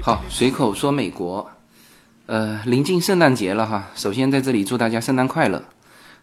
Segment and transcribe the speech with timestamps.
[0.00, 1.50] 好随口说美国。
[2.26, 5.64] 呃临近圣诞节了哈首先在这里祝大家圣诞快乐。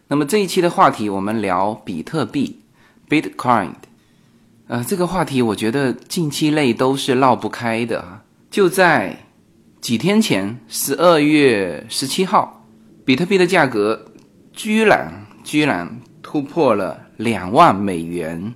[0.08, 2.62] 那么这一期的话题我们聊比特币
[3.10, 3.72] bitcoin
[4.68, 8.22] 呃，这个话题我觉得近期内都是绕不开的啊。
[8.50, 9.16] 就在
[9.80, 12.66] 几天前，十二月十七号，
[13.04, 14.06] 比特币的价格
[14.52, 18.54] 居然居然突破了两万美元。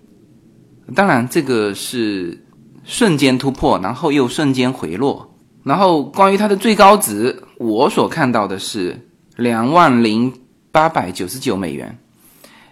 [0.96, 2.44] 当然，这个是
[2.82, 5.32] 瞬间突破，然后又瞬间回落。
[5.62, 8.98] 然后关于它的最高值，我所看到的是
[9.36, 10.32] 两万零
[10.72, 11.96] 八百九十九美元。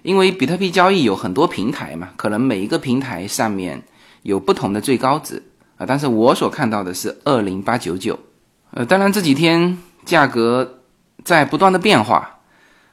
[0.08, 3.82] 因为比特币交易有很多平台嘛，可能每一个平台上面
[4.22, 5.42] 有不同的最高值
[5.76, 8.18] 啊，但是我所看到的是二零八九九。
[8.70, 10.80] 呃，当然这几天价格
[11.24, 12.38] 在不断的变化。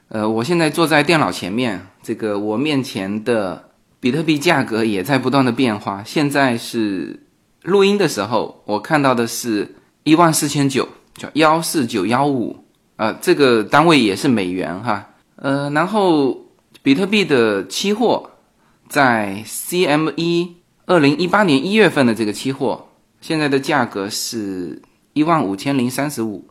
[0.10, 3.70] 呃，我现在坐在电脑前面，这个我面前的
[4.02, 6.04] 比特币价格也在不断的变化。
[6.06, 7.24] 现在是
[7.62, 12.58] 录音的时候，我看到的是一万四千九，叫幺四九幺五，
[12.98, 15.12] 呃，这个单位也是美元哈。
[15.38, 16.44] 呃，然后。
[16.86, 18.30] 比特币的期货
[18.88, 20.50] 在 CME
[20.86, 22.90] 二零一八年一月份的这个期货，
[23.22, 24.80] 现在的价格是
[25.14, 26.48] 一万五千零三十五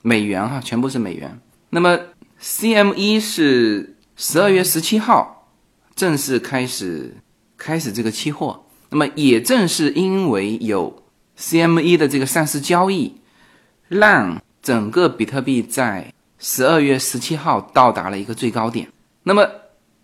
[0.00, 1.38] 美元哈，全部是美元。
[1.68, 1.98] 那么
[2.40, 5.50] CME 是十二月十七号
[5.94, 7.14] 正式开始
[7.58, 11.02] 开始这个期货，那么也正是因为有
[11.38, 13.16] CME 的这个上市交易，
[13.88, 18.88] 让整个比特币在十二月十七号到达了一个最高点。
[19.24, 19.46] 那么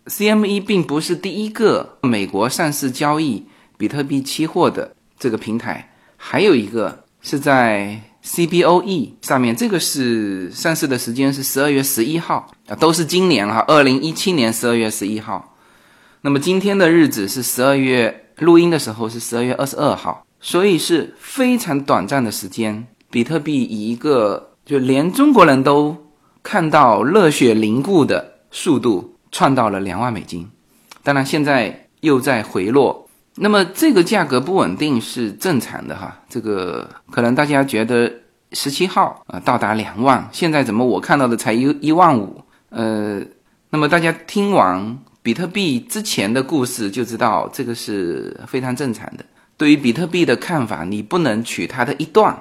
[0.05, 3.45] CME 并不是第一个美国上市交易
[3.77, 15.55] 比特币期货的这个平台，还有一个是在 CBOE 上面，这个是上市的时间是十二月十一号啊，都是今年哈，二零一七年十二月十一号。
[16.21, 25.95] 那么今天的日子是十二月，录音的时候是十二月二十二号，所以是非常短暂的时间，比特币以一个就连中国人都
[26.41, 29.10] 看到热血凝固的速度。
[29.31, 30.49] 创到了两万美金，
[31.03, 36.19] 当然现在又在回落，那么这个价格不稳定是正常的哈。
[36.29, 38.11] 这个可能大家觉得
[38.51, 42.43] 十七号啊到达两万，现在怎么我看到的才一一万五？
[42.69, 43.21] 呃，
[43.69, 49.25] 那么大家听完比特币之前的故事就知道这个是非常正常的。
[49.55, 52.37] 对于比特币的看法，你不能取它的一段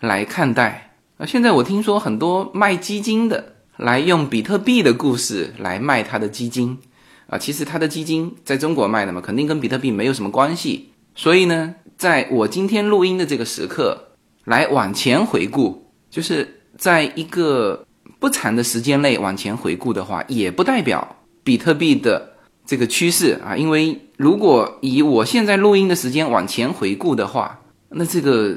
[0.00, 1.24] 来看待啊。
[1.24, 3.51] 现在我听说很多卖基金的。
[3.78, 6.78] 来用比特币的故事来卖他的基金，
[7.26, 10.90] 啊，其实他的基金在中国卖的嘛，肯定跟比特币没有什么关系。
[11.14, 14.12] 所以呢，在我今天录音的这个时刻，
[14.44, 17.86] 来往前回顾，就是在一个
[18.18, 22.34] 不长的时间内往前回顾的话，也不代表比特币的
[22.66, 23.56] 这个趋势啊。
[23.56, 28.56] 因为如果以我现在录音的时间往前回顾的话，那这个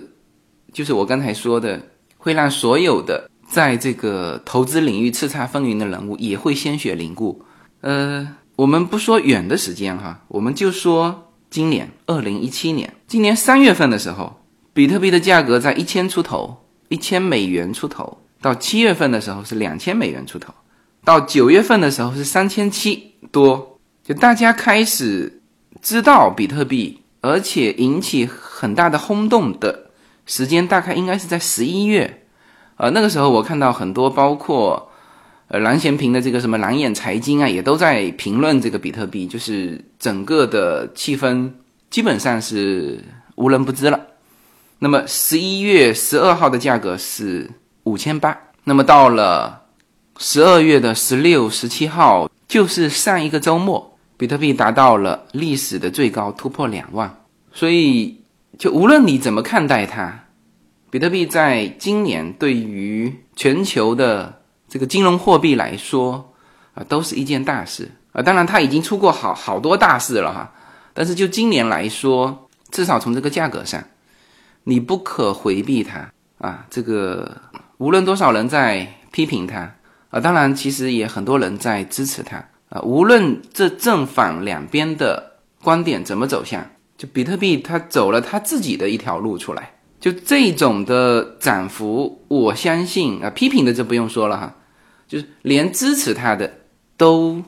[0.74, 1.82] 就是我刚才说的，
[2.18, 3.30] 会让所有的。
[3.56, 7.42] 在这个投资领域叱咤风云的人物也会鲜血凝固。
[7.80, 8.28] 呃，
[8.58, 14.42] 我们不说远的时间哈，我们就说今年二零一七年，今年三月份的时候，
[14.74, 20.52] 比特币的价格在一千出头，一千美元出头；到七月份的时候是两千美元出头；
[21.06, 23.80] 到九月份的时候是三千七多。
[24.04, 25.42] 就大家开始
[25.82, 29.92] 知道比特币，而且引起很大的轰动的
[30.26, 32.24] 时间，大概应该是在十一月。
[32.78, 34.92] 呃，那个时候我看到很多，包括
[35.48, 41.50] 呃蓝贤平的这个什么蓝眼财经啊，也都在评论这个比特币，就是整个的气氛
[41.90, 43.02] 基本上是
[43.36, 44.00] 无人不知了。
[44.80, 47.50] 那么十一月十二号的价格是
[47.84, 49.62] 五千八，那么到了
[50.18, 57.22] 十二月的十六、十七号，就是上一个周末，比特币达到了历史的最高，突破两万。
[57.54, 58.20] 所以，
[58.60, 60.25] 就无论你怎么看待它。
[60.96, 66.34] 比特币在今年对于全球的这个金融货币来说
[66.74, 68.22] 啊，都是一件大事啊。
[68.22, 70.54] 当然，它已经出过好好多大事了哈。
[70.94, 73.84] 但是就今年来说，至少从这个价格上，
[74.64, 76.66] 你不可回避它啊。
[76.70, 77.30] 这个
[77.78, 79.70] 无论多少人在批评它
[80.12, 82.38] 啊，当然其实也很多人在支持它
[82.70, 82.80] 啊。
[82.84, 86.66] 无论这正反两边的观点怎么走向，
[86.98, 89.74] 就比特币它走了它自己的一条路出来。
[90.06, 94.56] 就这种的涨幅，我相信啊，批评的就不用说了哈，
[95.08, 96.60] 就是连支持他的
[96.96, 97.42] 都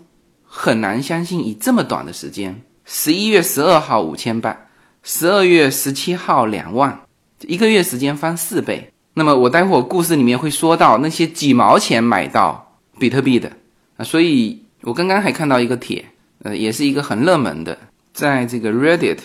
[0.44, 4.58] 很难相信，以这么短的时间，十一月十二号五千八，
[5.04, 7.00] 十二月十七号两万，
[7.42, 8.92] 一个月时间翻四倍。
[9.14, 13.52] 那么我待会儿故事里面会说到那些几毛钱买到比特币的
[13.98, 16.04] 啊，所以我刚刚还看到一个帖，
[16.42, 17.78] 呃，也是一个很热门的，
[18.14, 19.20] 在这个 Reddit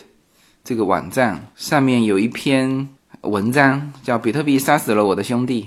[0.62, 2.90] 这个网站上面有一篇
[3.23, 5.63] 文章叫《比特币杀死了我的兄弟》，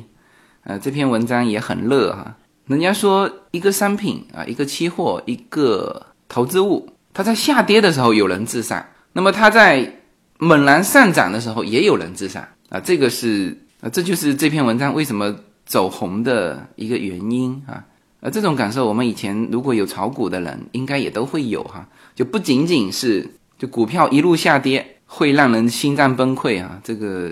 [0.64, 2.36] 呃，这篇文章也很热哈。
[2.68, 10.00] 人家说一个商品啊，一个期货，一个投资物，它在下跌的时候有人自杀，那么它在
[10.38, 13.58] 猛然上涨的时候也有人自杀啊，这个是。
[13.82, 15.36] 啊，这就是这篇文章为什么
[15.66, 17.84] 走红的一个原因啊！
[18.22, 21.88] 呃，这种感受我们以前如果有炒股的人，应该也都会有哈。
[22.16, 23.30] 就不仅仅是
[23.60, 27.32] 就股票一路下跌会让人心脏崩溃啊，这个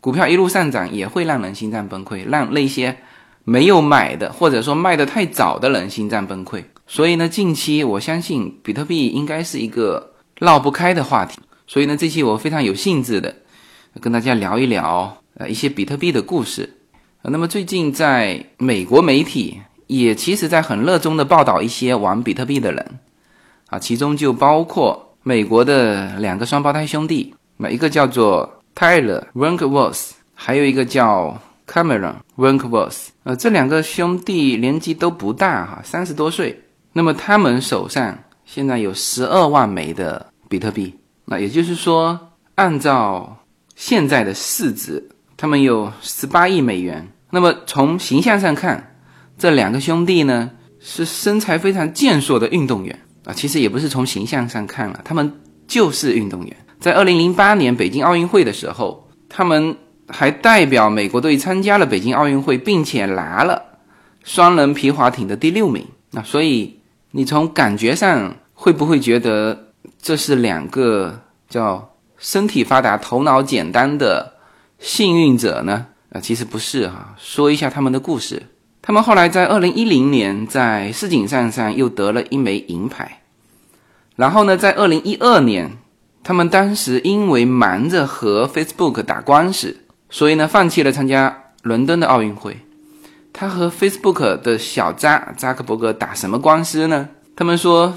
[0.00, 2.96] 股票一路上涨也会让人心脏崩溃，让那些
[3.44, 6.62] 没有买的或者说卖的太早的人心脏崩溃。
[6.86, 11.40] 所以呢，近期我相信比特币应该是一个绕不开的话题。
[11.66, 13.34] 所以呢，这期我非常有兴致的
[14.00, 15.18] 跟大家聊一聊。
[15.34, 16.76] 呃，一些比特币的故事。
[17.22, 22.98] 那么最近在美国媒体也其实在很热衷的报道一些玩比特币的人，
[23.68, 33.08] 啊，其中就包括美国的两个双胞胎兄弟，那一个叫做 Tyler Winklevoss，还有一个叫 Cameron Winklevoss。
[33.22, 36.60] 呃，这两个兄弟年纪都不大哈，三十多岁。
[36.92, 40.94] 那么他们手上现在有十二万枚的比特币，
[41.26, 42.18] 那也就是说，
[42.56, 43.38] 按照
[43.76, 45.08] 现在的市值。
[45.36, 47.08] 他们有十八亿美元。
[47.30, 48.94] 那么从形象上看，
[49.36, 53.32] 这两个兄弟呢是身材非常健硕的运动员啊。
[53.32, 56.56] 其实也不是从形象上看了，他们就是运动员。
[56.80, 59.76] 在二零零八年北京奥运会的时候，他们
[60.08, 63.62] 还代表美国队参加了北京奥运会，并且拿了
[64.24, 65.86] 双人皮划艇的第六名。
[66.10, 66.80] 那所以
[67.12, 69.68] 你从感觉上会不会觉得
[70.00, 74.32] 这是两个叫身体发达、头脑简单的？
[74.78, 75.86] 幸运者呢？
[76.10, 77.14] 啊，其实不是哈。
[77.16, 78.42] 说一下他们的故事。
[78.82, 83.22] 他们后来在二零一零年在世锦赛上又得了一枚银牌。
[84.16, 85.70] 然后呢，在二零一二年，
[86.22, 89.76] 他们当时因为忙着和 Facebook 打官司，
[90.10, 92.56] 所以呢，放弃了参加伦敦的奥运会。
[93.32, 97.08] 他和 Facebook 的小扎扎克伯格打什么官司呢？
[97.34, 97.96] 他们说，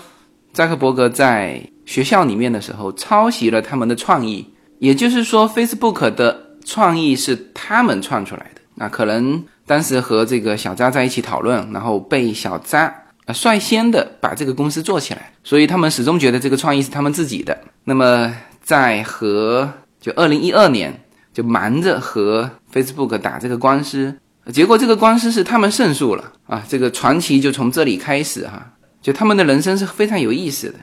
[0.53, 6.45] 扎克伯格在学校里面的时候抄袭了他们的创意，也就是说，Facebook 的。
[6.67, 12.83] 创意是他们创出来的，那可能当时和这个小扎在一起讨论，然后被小扎
[13.25, 17.57] 啊率先的把这个公司做起来，所以他们始终觉得这个创意是他们自己的。
[17.83, 21.01] 那么在和就二零一二年
[21.33, 24.15] 就忙着和 Facebook 打这个官司，
[24.51, 30.75] 结果这个官司是他们胜诉了啊，这个传奇就从这里开始哈，就他们的人生是非常有意思的，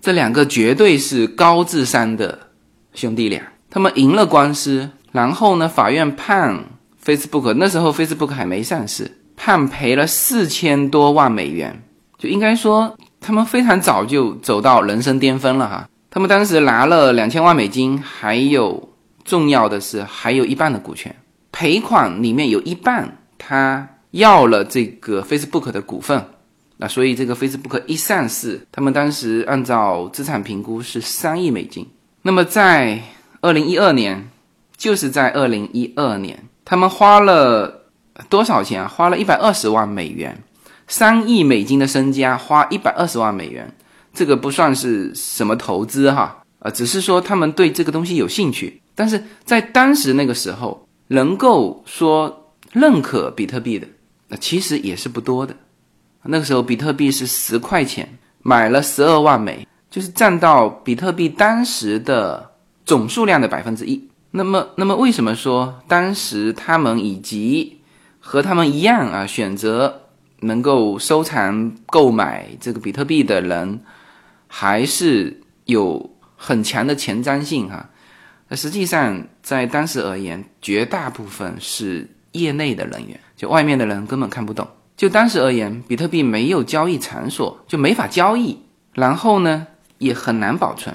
[0.00, 2.38] 这两个绝对是高智商的
[2.94, 4.90] 兄弟俩，他们赢了官司。
[5.12, 5.68] 然后呢？
[5.68, 6.64] 法院判
[7.04, 11.82] Facebook 那时候 Facebook 还没上市，判赔了四千多万美元，
[12.18, 15.88] 就应该说他们非常早就走到人生巅峰了哈。
[16.10, 18.90] 他们当时拿了两千万美金，还有
[19.24, 21.14] 重要的是还有一半的股权，
[21.50, 26.24] 赔款里面有一半他要了这个 Facebook 的股份，
[26.76, 31.86] 那所以这个 Facebook 一上市，他们当时按照资产评估是三亿美金。
[32.22, 33.00] 那么在
[33.40, 34.28] 二零一二年。
[34.80, 37.82] 就是在二零一二年，他们花了
[38.28, 38.86] 多少钱啊？
[38.86, 40.40] 花了一百二十万美元，
[40.86, 43.68] 三亿美金的身家，花一百二十万美元，
[44.14, 48.80] 这个不算是什么投资哈，呃，只是说他们对这个东西有兴趣。
[48.94, 53.88] 但是在当时那个时候，能够说认可比特币的，
[54.28, 55.52] 那其实也是不多的。
[56.22, 58.08] 那个时候比特币是十块钱，
[58.42, 62.48] 买了十二万枚，就是占到比特币当时的
[62.86, 64.08] 总数量的百分之一。
[64.32, 67.80] 那么，那么为什么说当时他们以及
[68.20, 70.02] 和他们一样啊，选择
[70.40, 73.80] 能够收藏、购买这个比特币的人，
[74.46, 77.90] 还是有很强的前瞻性哈？
[78.48, 84.66] 那实际上在当时而言，绝大部分是业内的人员，就外面的人根本看不懂。
[84.96, 88.58] 就当时而言，比特币没有交易场所，就没法交易，
[88.92, 89.66] 然后呢，
[89.98, 90.94] 也很难保存。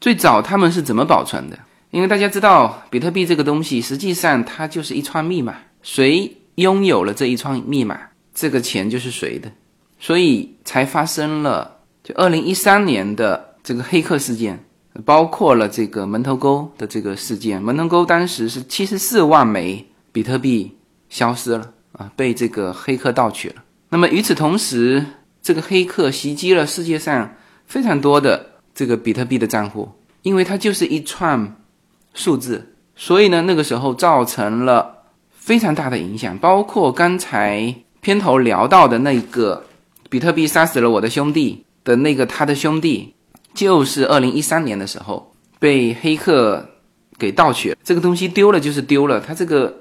[0.00, 1.58] 最早他们是怎么保存的？
[1.92, 8.00] 因为大家知道，比特币这个东西实际上它就是一串密码，谁拥有了这一串密码，
[8.34, 9.52] 这个钱就是谁的，
[10.00, 14.64] 所以才发生了就二零一三年的这个黑客事件，
[15.04, 17.62] 包括了这个门头沟的这个事件。
[17.62, 20.74] 门头沟当时是七十四万枚比特币
[21.10, 23.56] 消失了啊，被这个黑客盗取了。
[23.90, 25.04] 那么与此同时，
[25.42, 27.34] 这个黑客袭击了世界上
[27.66, 29.92] 非常多的这个比特币的账户。
[30.22, 31.56] 因为它就是一串
[32.14, 39.64] 数字，所以呢，那个时候造成了非常大的影响，包括刚才片头聊到的那个
[40.08, 43.14] 比特币杀死了我的兄弟的那个他的兄弟，
[43.54, 46.68] 就是二零一三年的时候被黑客
[47.18, 47.70] 给盗取。
[47.70, 49.74] 了，这个东西丢了就是丢了，它这个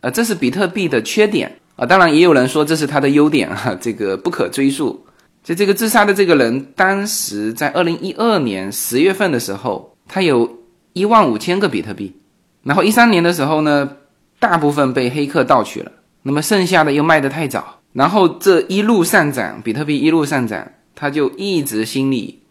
[0.00, 1.58] 呃，这是比特币的缺点。
[1.74, 5.04] 啊，当然也有人说这是它的优点哈， 这个不可追溯。
[5.42, 10.48] 就这个自杀的这个人，当时在二零一二年十月份的时候，他有
[10.92, 12.16] 一万五千个比特币，
[12.62, 13.96] 然后一三年的时候呢，
[14.38, 22.42] 大部分被黑客盗取了，那么剩下的又卖得太早，然后这一路上涨，比特币一路上涨，他就一直心里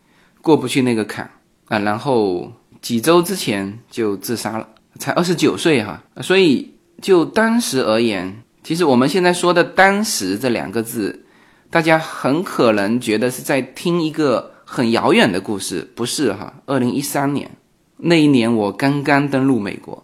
[0.41, 1.29] 过不去那个坎
[1.67, 4.67] 啊，然后几周之前就自杀了，
[4.97, 11.25] 才二十九岁哈，所以就当时而言，其实我们现在说的“当时”这两个字。
[11.71, 16.53] 大家很可能觉得是在听一个很遥远的故事，不是哈？
[16.65, 17.49] 二零一三年
[18.01, 20.03] 那一年，我刚刚登陆美国，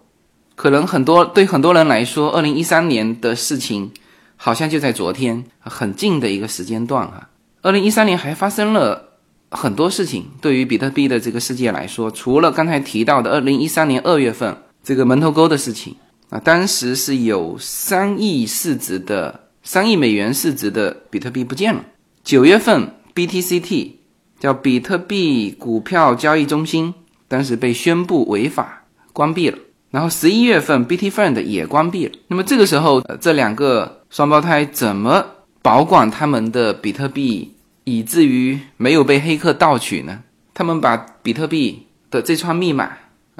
[0.56, 3.92] 可能很多对很多人来说，二零一三年的事情
[4.36, 7.30] 好像就在昨天，很近的一个时间段哈。
[7.62, 9.10] 二零一三年还发生了
[9.51, 15.96] 很多事情，对于比特币的这个世界来说，除了刚才提到的二零一三年二月份这个门头沟的事情
[16.30, 19.44] 啊，当时是有三亿市值的。
[19.63, 21.84] 三亿美元市值的比特币不见了。
[22.24, 23.92] 九月份，BTCT
[24.39, 26.94] 叫比特币股票交易中心，
[27.27, 29.57] 当时被宣布违法关闭了。
[29.89, 32.12] 然后十一月份，Bitfund 也关闭了。
[32.27, 35.25] 那么这个时候，这两个双胞胎怎么
[35.62, 37.55] 保管他们的比特币，
[37.86, 40.24] 以至于没有被黑客盗取呢？
[40.53, 42.91] 他们把比特币的这串密码，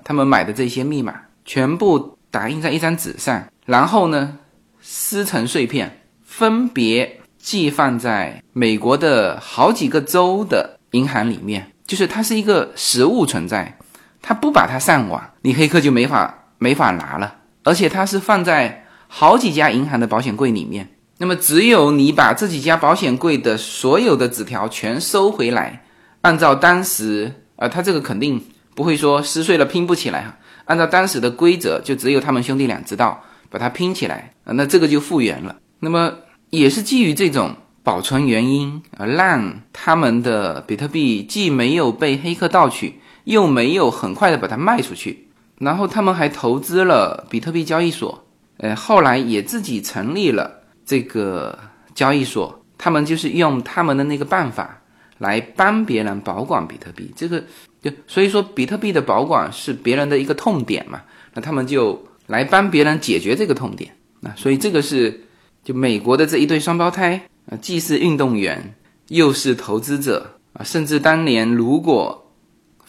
[0.04, 1.14] 他们买的这些密码，
[1.44, 4.38] 全部打印在一张纸上，然后呢，
[4.82, 6.02] 撕成碎片。
[6.24, 13.78] 分别寄放在美国的好几个州的银行里面，就是它是一个实物存在，
[14.22, 17.38] 它不把它上网，你黑客就没法没法拿了。
[17.64, 25.84] 而且它是放在好几家银行的保险柜里面，那么只有你把这几家保险柜的所有的纸条全收回来，
[26.22, 28.40] 按照当时，呃，他这个肯定
[28.76, 35.56] 不会说撕碎了拼不起来哈，按照当时的规则，就只有他们兄弟俩知道把它拼起来，啊，那这个就复原了。
[35.80, 36.14] 那么。
[36.50, 37.54] 也是基于这种
[37.88, 45.30] 保存原因啊，让他们的比特币既没有被黑客盗取，又没有很快的把它卖出去。
[45.58, 48.28] 然后他们还投资了比特币交易所，
[48.58, 50.52] 呃，后来也自己成立了
[50.86, 51.58] 这个
[51.96, 52.62] 交易所。
[52.78, 54.82] 他们就是用他们的那个办法
[55.20, 57.10] 来帮别人保管比特币。
[57.16, 57.42] 这个
[57.82, 61.02] 就所以说，比特币的保管是别人的一个痛点嘛，
[61.34, 63.96] 那他们就来帮别人解决这个痛点。
[64.20, 65.24] 那所以这个是。
[65.64, 68.76] 就美国的这一对双胞胎啊，既是运动员，
[69.08, 72.32] 又是投资者啊，甚至当年如果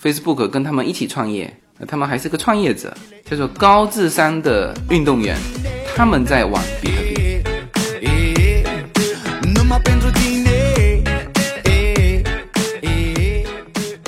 [0.03, 5.37] Facebook 跟他们一起创业，他们还是个创业者，叫做高智商的运动员，
[5.95, 7.08] 他们在玩比特币。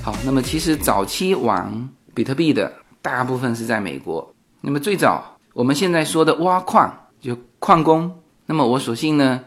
[0.00, 4.32] 好，那么其实早期玩比特币的大部分是在美国。
[4.60, 9.40] 那么最早我们现在说的挖矿就矿工，那么我索性呢，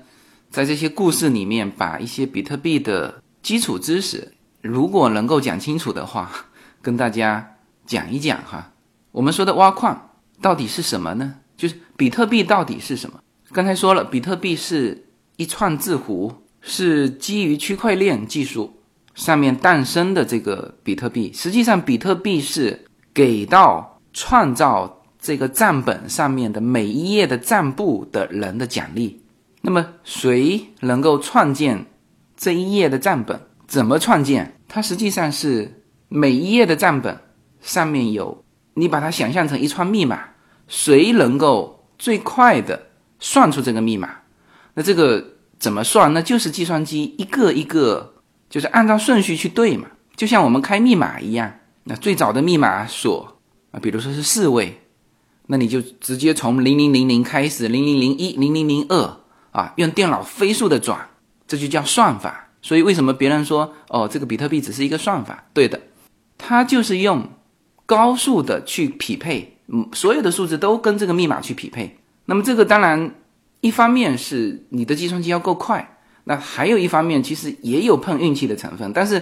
[0.49, 6.29] 在这些故事里面把一些比特币的基础知识，如果能够讲清楚的话，
[6.81, 7.55] 跟大家
[7.85, 8.73] 讲一讲哈。
[9.13, 10.09] 我们说的挖矿
[10.41, 11.35] 到底是什么呢？
[11.55, 13.21] 就是比特币到底是什么？
[13.53, 15.05] 刚才说了，比特币是
[15.39, 18.73] 一串字符，是基于区块链技术
[19.15, 21.31] 上面诞生的这个比特币。
[21.33, 29.23] 实际上，比特币是给到创造这个账本上面的每一页的账簿的人的奖励。
[29.61, 31.85] 那么，谁能够创建
[32.35, 33.39] 这一页的账本？
[33.65, 34.59] 怎么创建？
[34.67, 37.17] 它实际上是每一页的账本
[37.61, 38.43] 上面有，
[38.73, 40.19] 你把它想象成一串密码，
[40.67, 42.87] 谁能够最快的
[43.21, 44.09] 算出这个密码？
[44.79, 45.21] 那这个
[45.59, 46.13] 怎么算？
[46.13, 48.13] 那就是计算机一个一个，
[48.49, 51.53] 就是按照顺序去对嘛，就像我们开密码一样。
[51.83, 53.37] 那最早的密码锁
[53.71, 54.79] 啊，比如说是四位，
[55.47, 59.17] 那你就直接从零零零零开始，零零零一、零零零二
[59.51, 61.09] 啊，用电脑飞速的转，
[61.45, 62.47] 这就叫算法。
[62.61, 65.43] 所以为什么别人说哦，这个比特币只是一个算法？
[65.53, 65.77] 对的，
[66.37, 67.27] 它就是用
[67.85, 71.99] 高速的去匹配，嗯，所有的数字都跟这个密码去匹配。
[72.23, 73.13] 那么这个当然。
[73.61, 78.93] 一方面是你的计算机要够快，那还有一方面其实也有碰运气的成分。
[78.93, 79.21] 但是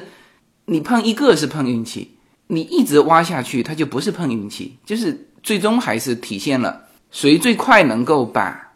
[0.65, 2.17] 你碰一个是碰运气，
[2.47, 8.73] 你一直挖下去，它就不是碰运气，就是最终还是体现了谁最快能够把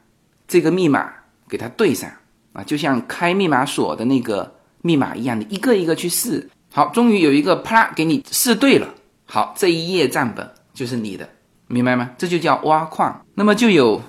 [0.47, 1.11] 这个密码
[1.47, 2.09] 给它对上
[2.53, 6.49] 啊，就像开密码锁的那个密码一样，你一个一个去试。
[6.73, 8.87] 好，终于有一个啪给你试对了，
[9.25, 11.29] 好，这一页账本就是你的，
[11.67, 12.11] 明白吗？
[12.17, 13.23] 这就叫挖矿。
[13.35, 14.01] 那么就有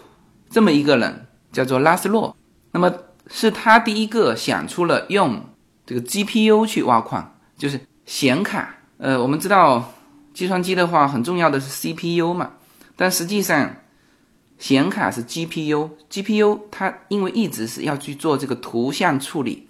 [0.49, 1.27] 这么一个人。
[1.53, 2.35] 叫做拉斯洛，
[2.73, 2.93] 那么
[3.29, 5.45] 是他第一个想出了用
[5.87, 8.75] 这个 GPU 去挖矿，就是显卡。
[8.99, 9.93] 呃，我们知道
[10.33, 12.53] 计算机的话很重要的是 CPU 嘛，
[12.97, 13.77] 但实际上
[14.59, 19.69] 显卡是 GPU，GPU 它因为一直是要去做这个图像处理，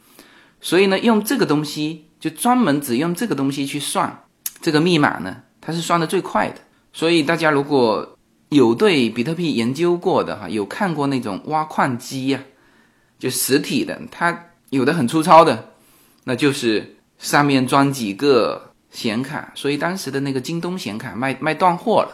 [0.60, 4.24] 所以呢用这个东西就专门只用这个东西去算
[4.60, 6.56] 这个密码呢，它是算的最快的。
[6.92, 8.11] 所以大家如果
[8.52, 12.40] 有对比特币研究过的哈，有看过那种挖矿机呀，
[13.18, 15.70] 就实体的，它有的很粗糙的，
[16.24, 22.10] 那就是上面装几个显卡，所以当时的那个京东显卡卖卖断货了，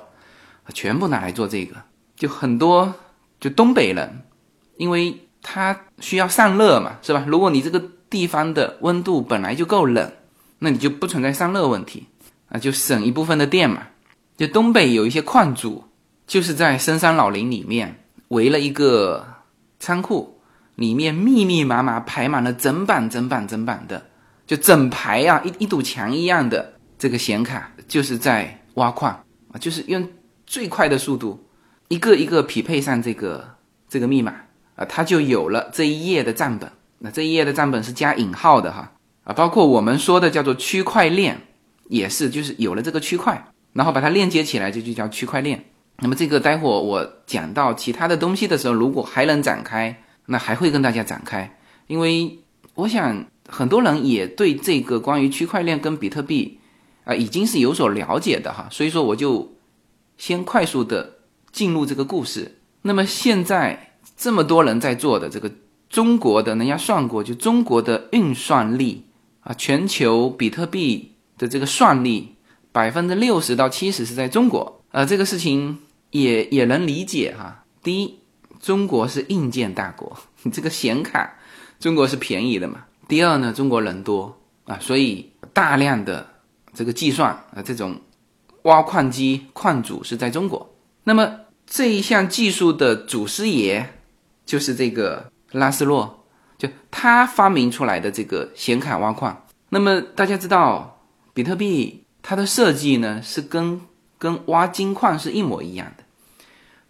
[0.73, 1.75] 全部拿来做这个，
[2.14, 2.95] 就很多
[3.40, 4.23] 就东北人，
[4.76, 7.25] 因为他需要散热嘛，是吧？
[7.26, 10.09] 如果你这个地方的温度本来就够冷，
[10.61, 12.07] 那你就不存在散热问题
[12.49, 13.83] 啊，就省一部分的电嘛。
[14.37, 15.85] 就东北有一些矿主。
[16.28, 19.26] 就是在深山老林里面围了一个
[19.80, 20.38] 仓库，
[20.75, 24.06] 里面密密麻麻排满了整板整板整板的，
[24.47, 29.10] 就整排啊一一堵墙一样的这个显卡，就是在挖矿
[29.52, 30.06] 啊，就是用
[30.47, 31.43] 最快的速度
[31.88, 33.56] 一个一个匹配上这个
[33.88, 34.34] 这个密码
[34.76, 36.71] 啊，它就有了这一页的账本。
[36.99, 38.93] 那这一页的账本是加引号的哈
[39.25, 41.41] 啊，包括我们说的叫做区块链
[41.88, 45.64] 也是，就是有了这个区块，然后把它链接起来，这就叫区块链。
[46.00, 51.58] 那么这个待会我讲到其他的东西的时候，如果还能展开，那还会跟大家展开，
[51.89, 52.39] 因为
[52.75, 56.61] 我想很多人也对这个关于区块链跟比特币
[57.02, 59.56] 啊已经是有所了解的哈，所以说我就
[60.17, 61.15] 先快速的
[61.50, 62.61] 进入这个故事。
[62.82, 65.50] 那么现在这么多人在做的这个
[65.91, 69.04] 中国的，人家算过，就中国的运算力
[69.41, 72.37] 啊，全球比特币的这个算力
[72.71, 75.80] 百分之六十到七十是在中国，呃，这个事情。
[76.10, 77.64] 也也能理解哈。
[77.82, 78.18] 第一，
[78.60, 81.34] 中国是硬件大国，你 这个显卡，
[81.78, 82.84] 中国是便宜的嘛。
[83.06, 86.26] 第二呢，中国人多啊，所以大量的
[86.75, 88.00] 这个计算啊，这种
[88.62, 90.75] 挖矿机矿主是在中国。
[91.04, 93.94] 那么这一项技术的祖师爷
[94.44, 96.25] 就是这个拉斯洛，
[96.56, 99.44] 就他发明出来的这个显卡挖矿。
[99.68, 101.00] 那么大家知道，
[101.32, 103.80] 比特币它的设计呢是跟。
[104.21, 105.92] 跟挖金矿是一模一样，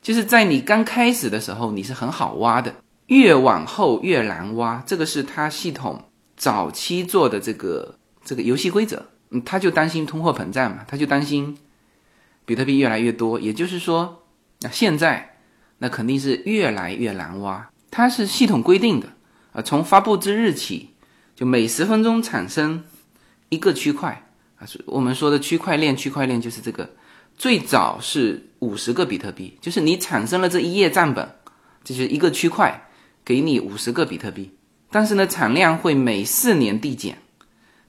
[0.09, 2.75] 就是在你刚开始的时候，你是很好挖的，
[3.09, 4.83] 越往后越难挖。
[4.87, 6.03] 这个是他系统
[6.35, 11.59] 早期做的这个这个游戏规则，嗯，他就担心通货膨胀嘛，他就担心
[12.47, 13.39] 比特币越来越多。
[13.39, 14.23] 也就是说，
[14.63, 15.37] 那现在
[15.77, 19.09] 那肯定是越来越难挖，它是系统规定的
[19.53, 20.95] 啊，从发布之日起，
[21.37, 22.83] 就每十分钟产生
[23.51, 26.89] 一个区块啊，我们说的区块链，区块链就是这个。
[27.39, 31.37] 最早是五十个比特币，就是你产生了这一页账本，
[31.85, 32.89] 就是一个区块，
[33.25, 34.51] 给你五十个比特币。
[34.91, 37.17] 但是呢，产量会每四年递减，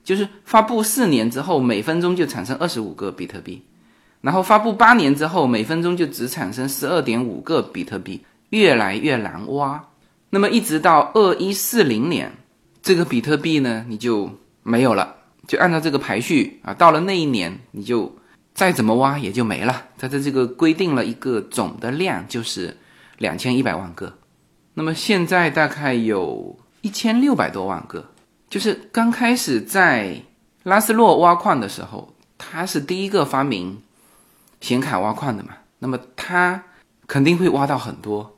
[0.04, 3.60] 就是发布四年之后，每分钟就产生二十五个比特币，
[4.20, 9.84] 然后发布八年之后，每分钟就只产生十二点五个比特币，越来越难挖。
[10.30, 12.32] 那么一直到二一四零年，
[12.80, 14.30] 这个比特币呢，你就
[14.62, 15.16] 没有了，
[15.48, 18.14] 就按照这个排序啊，到了那一年你就。
[18.60, 19.86] 再怎么挖也就没了。
[19.96, 22.76] 它的这个规定了一个总的量，就是
[23.16, 24.18] 两千一百万个。
[24.74, 28.04] 那么现在大概有一千六百多万个。
[28.50, 30.20] 就是刚开始在
[30.64, 33.80] 拉斯洛挖矿的时候，他是第一个发明
[34.60, 35.54] 显卡挖矿的嘛。
[35.78, 36.62] 那么他
[37.06, 38.36] 肯定会挖到很多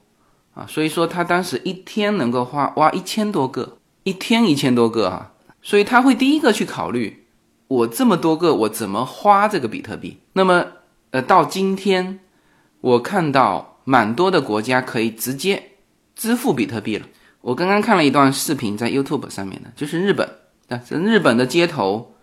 [0.54, 5.32] 啊，所以说他当时一天能够挖挖一千多个，一天一千多个啊。
[5.62, 7.21] 所以他会第一个去考虑。
[7.72, 10.18] 我这么多个，我怎么花这个比特币？
[10.34, 10.66] 那么，
[11.10, 12.20] 呃，到今天，
[12.82, 15.70] 我看到蛮多的国家可以直接
[16.14, 17.06] 支付比特币了。
[17.40, 20.28] 我刚刚看了一段视频，在 YouTube 上面的，就是日本
[20.68, 22.14] 啊，这日本的街头，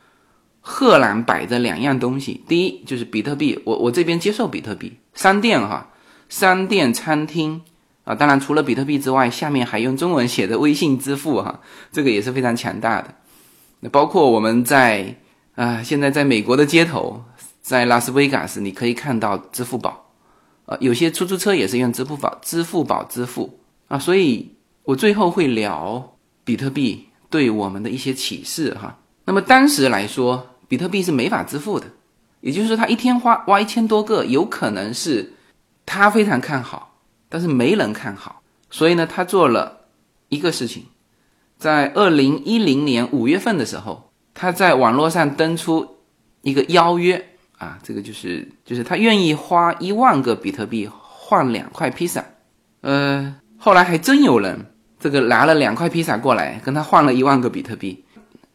[0.62, 2.44] 赫然摆着两样东西。
[2.48, 5.90] 第一就是比特币，我我这边接受比特币，商店哈，
[6.30, 7.60] 商店、餐厅
[8.04, 11.60] 啊，当然除了比特币之外，下面还用中文写的微信支付哈，
[11.92, 13.16] 这个也是非常强大的。
[13.80, 15.16] 那包括我们在
[15.60, 17.22] 啊，现在在美国的街头，
[17.62, 20.10] 在拉斯维加斯，你可以看到支付宝，
[20.65, 24.56] 啊，有些出租车也是用支付宝、支付宝支付啊，所以。
[24.86, 28.98] 我最后会聊比特币对我们的一些启示哈。
[29.26, 31.86] 那么当时来说，比特币是没法支付的，
[32.41, 35.34] 也就是说，他一天花挖一千多个，有可能是
[35.86, 38.41] 他非常看好，但是没人看好，
[38.72, 39.82] 所以呢，他做了
[40.30, 40.86] 一个事情，
[41.60, 44.09] 在二零一零年五月份的时候，
[44.39, 45.86] 他在网络上登出
[46.43, 47.21] 一个邀约
[47.58, 52.23] 啊，这个就是就是他愿意花一万个比特币换两块披萨，
[52.80, 54.65] 呃，后来还真有人。
[54.97, 58.06] 这个拿了两块披萨过来，跟他换了一万个比特币，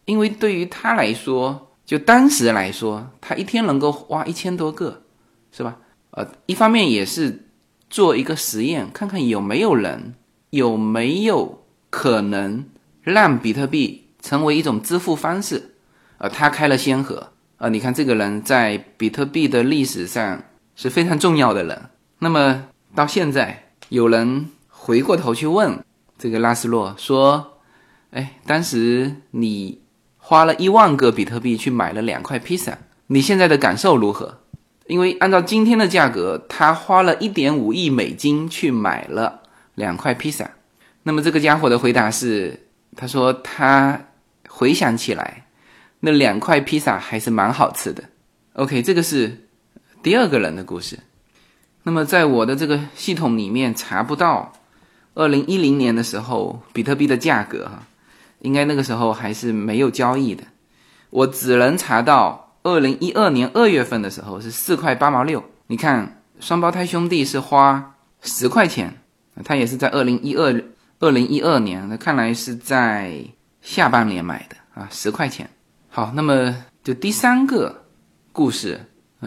[0.06, 5.02] 因为对于他来说，就当时来说，他一天能够挖一千多个，
[5.52, 5.76] 是吧？
[6.12, 7.46] 呃，一方面也是
[7.90, 10.14] 做一个实验，看看有没有人
[10.48, 12.64] 有没有可能
[13.02, 15.73] 让比特币成为一种支付方式，
[16.18, 20.42] 呃，他开了先河，呃，你看这个人在比特币的历史上
[20.76, 21.90] 是非常重要的人。
[22.18, 25.78] 那么到现在，有人回过头去问。
[26.16, 27.58] 这个拉斯洛说
[28.12, 29.80] ：“哎，当时你
[30.16, 34.38] 花了一万个比特币去买了两块披萨，你现在的感受如何？
[34.86, 39.40] 因为按照今天的价格，他花了一点五亿美金去买了
[39.74, 40.48] 两块披萨。
[41.02, 44.00] 那么这个家伙的回答是：他说他
[44.48, 45.43] 回想起来，
[46.04, 48.04] 那两块披萨还是蛮好吃的。
[48.52, 49.48] OK，这个是
[50.02, 50.98] 第二个人的故事。
[51.82, 54.52] 那么在我的这个系统里面查不到。”
[55.16, 57.86] 二零一零年的时候，比特币的价格哈，
[58.40, 60.42] 应该那个时候还是没有交易的。
[61.10, 65.40] 我只能查到二零一二年二月份的时候是四块八毛六。
[65.68, 68.92] 你看，双胞胎兄弟是花十块钱，
[69.44, 70.60] 他也是在二零一二
[70.98, 73.24] 二零一二年，那看来是在
[73.62, 75.48] 下半年买的啊，十块钱。
[75.96, 76.52] 好，那么
[76.82, 77.84] 就第三个
[78.32, 78.80] 故事，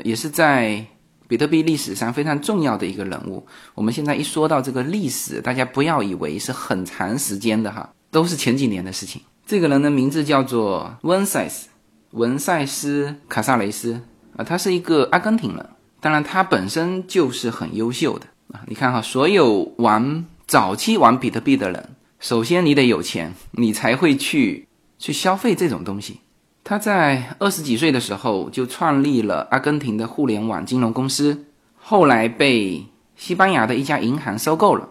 [0.03, 0.85] 也是在。
[1.29, 9.21] 比特币历史上非常重要的一个人物，我们现在一说到这个历史，大家不要以为是很长时间的哈，都是前几年的事情。
[9.45, 11.67] 这个人的名字叫做文塞斯，
[12.11, 13.99] 文塞斯卡萨雷斯
[14.37, 18.63] 啊，他是一个阿根廷人，当然他本身就是很优秀的啊。
[18.67, 21.89] 你看哈，所有玩早期玩比特币的人，
[22.21, 24.65] 首先你得有钱，你才会去
[24.97, 26.21] 去消费这种东西。
[26.69, 31.45] 他在二十几岁的时候就创立了阿根廷的互联网金融公司，
[31.77, 34.89] 后来被西班牙的一家银行收购了，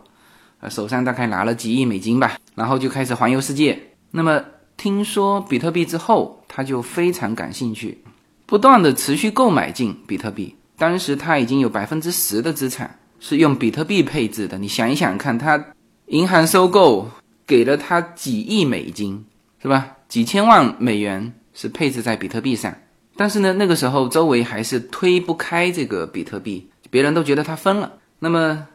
[0.60, 3.78] 呃，手上大概拿了几亿美金吧，然后就开始环游世界。
[4.10, 4.42] 那么
[4.78, 8.02] 听说比特币之后，他就非常感兴趣，
[8.46, 10.56] 不断的持续购买进比特币。
[10.78, 14.56] 当时他已经有百分之十的资产是用比特币配置的。
[14.56, 15.62] 你想一想看，他
[16.06, 17.10] 银行收购
[17.46, 19.26] 给了他几亿美金，
[19.60, 19.88] 是吧？
[20.08, 21.34] 几千万美元。
[21.56, 22.72] 是配置在比特币上，
[23.16, 27.94] 但是呢，那个时候周围还是推不开这个比特币，别人都觉得他疯了。
[28.18, 28.68] 那么，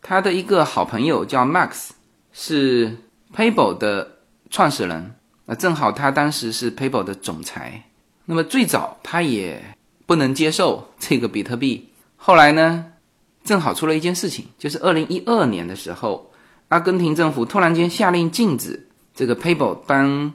[0.00, 1.88] 他的一个好朋友叫 Max，
[2.32, 2.96] 是
[3.34, 4.18] Paypal 的
[4.50, 7.82] 创始人，那正好他当时是 Paypal 的总裁。
[8.24, 9.60] 那么最早他也
[10.06, 12.86] 不能接受这个比特币，后来呢，
[13.42, 16.30] 正好出了一件事情，就是二零一二年的时候，
[16.68, 20.32] 阿根廷政府突然间下令禁止这个 Paypal 帮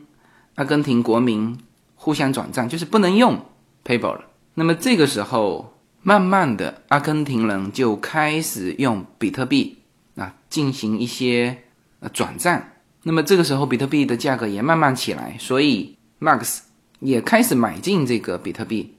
[0.55, 1.57] 阿根廷国民。
[2.03, 3.39] 互相转账就是不能用
[3.85, 4.25] PayPal 了。
[4.55, 9.77] 那么这个时候，慢慢的，阿根廷人就开始用比特币
[10.17, 11.63] 啊进行一些
[12.01, 12.61] 呃转账。
[13.03, 16.59] 那么这个时候，比特币的价格也慢慢起来，所以 Max
[16.99, 18.95] 也开始买进这个比特币。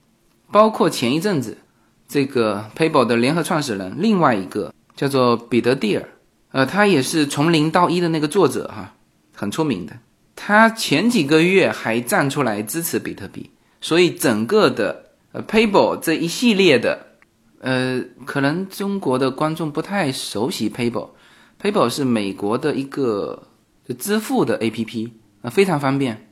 [0.51, 1.59] 包括前一阵子，
[2.09, 6.09] 这个 PayPal 的联合创始人，另外一个叫做彼得蒂尔，
[6.53, 8.95] 呃，他也是从零到一的那个作者哈，
[9.35, 9.93] 很出名的。
[10.37, 17.07] 他前几个月还站出来支持比特币，所以整个的呃 PayPal 这一系列的，
[17.61, 21.11] 呃，可能中国的观众不太熟悉 PayPal。
[21.63, 23.45] PayPal 是美国的一个
[23.99, 26.29] 支付的 APP，啊，非常方便，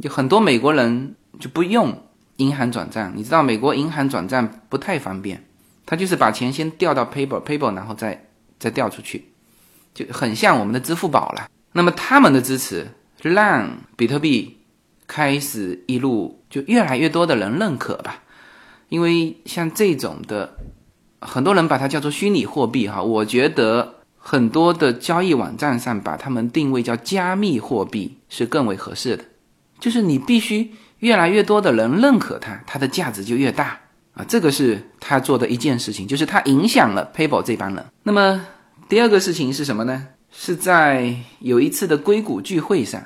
[0.00, 2.04] 就很多美国人就不用
[2.36, 3.12] 银行转账。
[3.16, 5.44] 你知道美国银行转账不太方便，
[5.84, 8.28] 他就是把钱先调到 PayPal，PayPal 然后再
[8.60, 9.24] 再调出去，
[9.92, 11.48] 就很像我们的支付宝了。
[11.72, 12.86] 那么他们的支持。
[13.22, 14.58] 让比特币
[15.06, 18.22] 开始一路就越来越多的人认可吧。
[18.88, 20.56] 因为像这种的，
[21.20, 29.24] 很多人把它叫做虚拟货币哈，我觉得很多的交易网站上把它们定位叫加密货币是更为合适的。
[29.78, 33.80] 就是你必须越来越多的人认可它，它的价值就越大
[34.12, 34.24] 啊。
[34.28, 37.84] 这个是他做的一件事情，就是他影响了 PayPal 这帮人。
[38.02, 38.44] 那么
[38.88, 40.08] 第二个事情是什么呢？
[40.32, 43.02] 是在有一次的硅谷聚会上，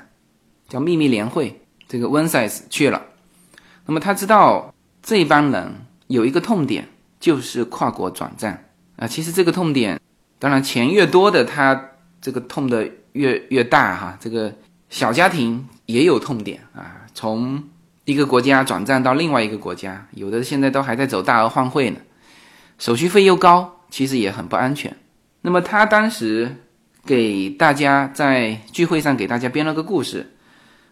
[0.75, 3.01] 叫秘密联会，这个 One Size 去了。
[3.85, 4.73] 那么他知道。
[5.07, 5.71] 这帮人
[6.07, 6.87] 有一个痛点，
[7.19, 8.57] 就是跨国转账
[8.95, 9.07] 啊。
[9.07, 10.01] 其实这个痛点，
[10.39, 14.17] 当然钱越多的，他这个痛的越越大哈。
[14.19, 14.51] 这个
[14.89, 17.63] 小家庭也有痛点啊，从
[18.05, 21.99] 一个国家转账到另外一个国家，有的现在都还在走大额换汇呢，
[22.79, 24.97] 手续费又高，其实也很不安全。
[25.41, 26.63] 那么他当时
[27.05, 30.34] 给大家在聚会上给大家编了个故事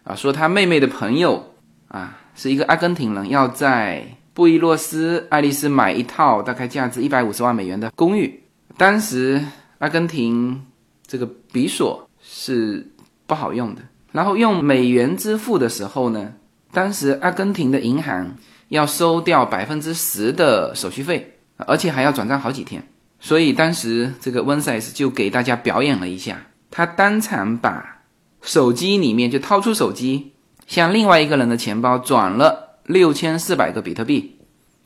[0.04, 1.54] 啊，说他妹妹的朋友
[1.88, 2.18] 啊。
[2.36, 8.42] 是一个阿根廷人要在布宜诺斯艾利斯买一套大概价值一百五十万美元的公寓。
[8.76, 9.40] 当时
[9.78, 10.60] 阿根廷
[11.06, 12.84] 这个比索是
[13.28, 16.32] 不好用的，然后用美元支付的时候呢，
[16.72, 18.34] 当时阿根廷的银行
[18.66, 22.84] 要收掉百分之十的手续费，而且还要转账好几天。
[23.20, 26.36] 所以当时这个温塞斯就给大家表演了一下，
[26.68, 28.02] 他当场把
[28.44, 30.30] 手机里面就掏出手机。
[30.66, 34.36] 向另外一个人的钱包转了六千四百个比特币，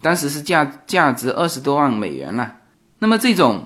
[0.03, 2.57] 当时是价价值二十多万美元了。
[2.99, 3.65] 那么这种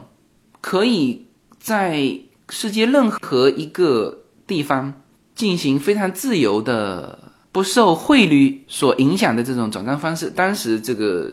[0.60, 1.28] 可以
[1.58, 2.18] 在
[2.50, 4.92] 世界任何一个地方
[5.34, 11.32] 进行非常自由的、不受汇率所影响的这种转账方式，当时这个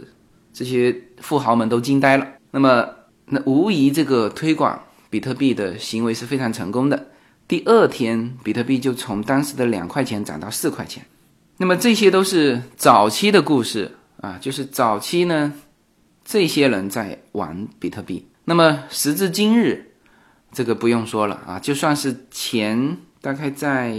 [0.53, 2.25] 这些富豪们都惊呆了。
[2.51, 2.87] 那么
[3.25, 7.07] 那无疑这个推广比特币的行为是非常成功的。
[7.49, 11.03] 第二天，比特币就从当时的两块钱涨到四块钱。
[11.57, 15.51] 那么这些都是早期的故事啊，就是早期呢，
[16.23, 18.27] 这些人在玩比特币。
[18.45, 19.93] 那么时至今日，
[20.51, 23.95] 这个不用说了啊，就算是前大概在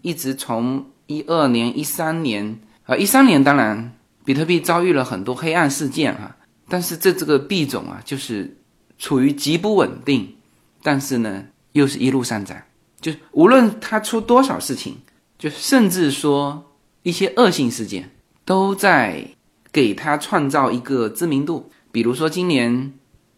[0.00, 3.92] 一直从一二年、一三年啊，一三年当然
[4.24, 6.34] 比特币遭遇了很多黑暗事件啊，
[6.70, 8.56] 但是这这个币种啊，就是
[8.98, 10.36] 处于极不稳定，
[10.82, 12.56] 但是呢，又是一路上涨。
[13.04, 14.96] 就无论他出多少事情，
[15.38, 18.10] 就甚至说一些恶性事件，
[18.46, 19.28] 都在
[19.70, 21.70] 给他创造一个知名度。
[21.92, 22.94] 比如说今年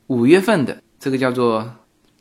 [0.07, 1.68] 五月份的这个叫做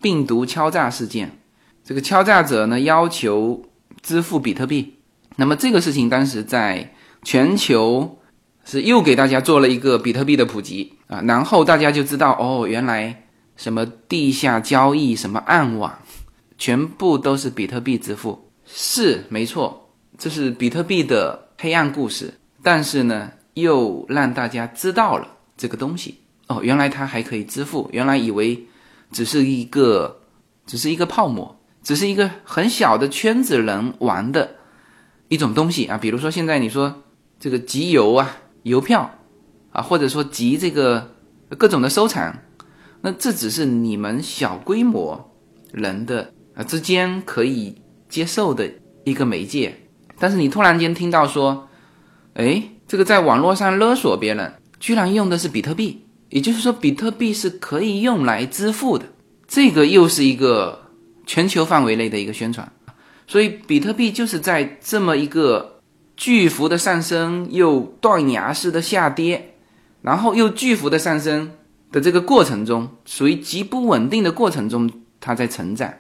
[0.02, 1.38] 病毒敲诈事件，
[1.84, 3.64] 这个敲诈者呢要求
[4.02, 4.96] 支付比特币，
[5.36, 8.18] 那么这个事情当时在全球
[8.64, 16.00] 是又给大家做了一个比特币的普及啊，然后大家就知道哦，原来什么地下交易，什么暗网。
[16.58, 22.34] 全部都是比特币支付，是没错，这是比特币的黑暗故事。
[22.64, 27.90] 但是呢，又让大家知道了这个东西哦，原来它还可以支付。
[27.92, 28.66] 原来以为
[29.12, 30.22] 只是一个，
[30.66, 34.56] 只是一个泡沫，只是一个很小的圈子人玩的
[35.28, 35.98] 一种东西啊。
[35.98, 37.04] 比如说现在你说
[37.40, 39.12] 这个集邮啊、邮票
[39.72, 41.12] 啊，或者说集这个
[41.58, 42.34] 各种的收藏，
[43.02, 45.36] 那这只是你们小规模
[45.72, 46.32] 人的。
[46.56, 47.76] 啊，之间可以
[48.08, 48.70] 接受的
[49.04, 49.76] 一个媒介，
[50.18, 51.68] 但是你突然间听到说，
[52.34, 59.06] 哎，这个在网络上勒索别人，居然用的是比特币，也就是说，比特币是可以用来支付的，
[59.48, 60.92] 这个又是一个
[61.26, 62.72] 全球范围内的一个宣传，
[63.28, 65.82] 所以比特币就是在这么一个
[66.16, 69.56] 巨幅的上升又断崖式的下跌，
[70.02, 71.52] 然后又巨幅的上升
[71.92, 74.90] 的这个过程中，属于极不稳定的过程中，
[75.20, 75.94] 它在成长。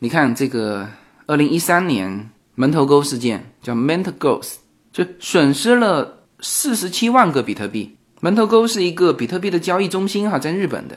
[0.00, 0.88] 你看这个
[1.26, 4.54] 二零一三年门头沟事件，叫 Ment Goes，
[4.92, 7.96] 就损失了四十七万个比特币。
[8.20, 10.96] 门头沟是一个比特币的交易中心，哈，在日本的。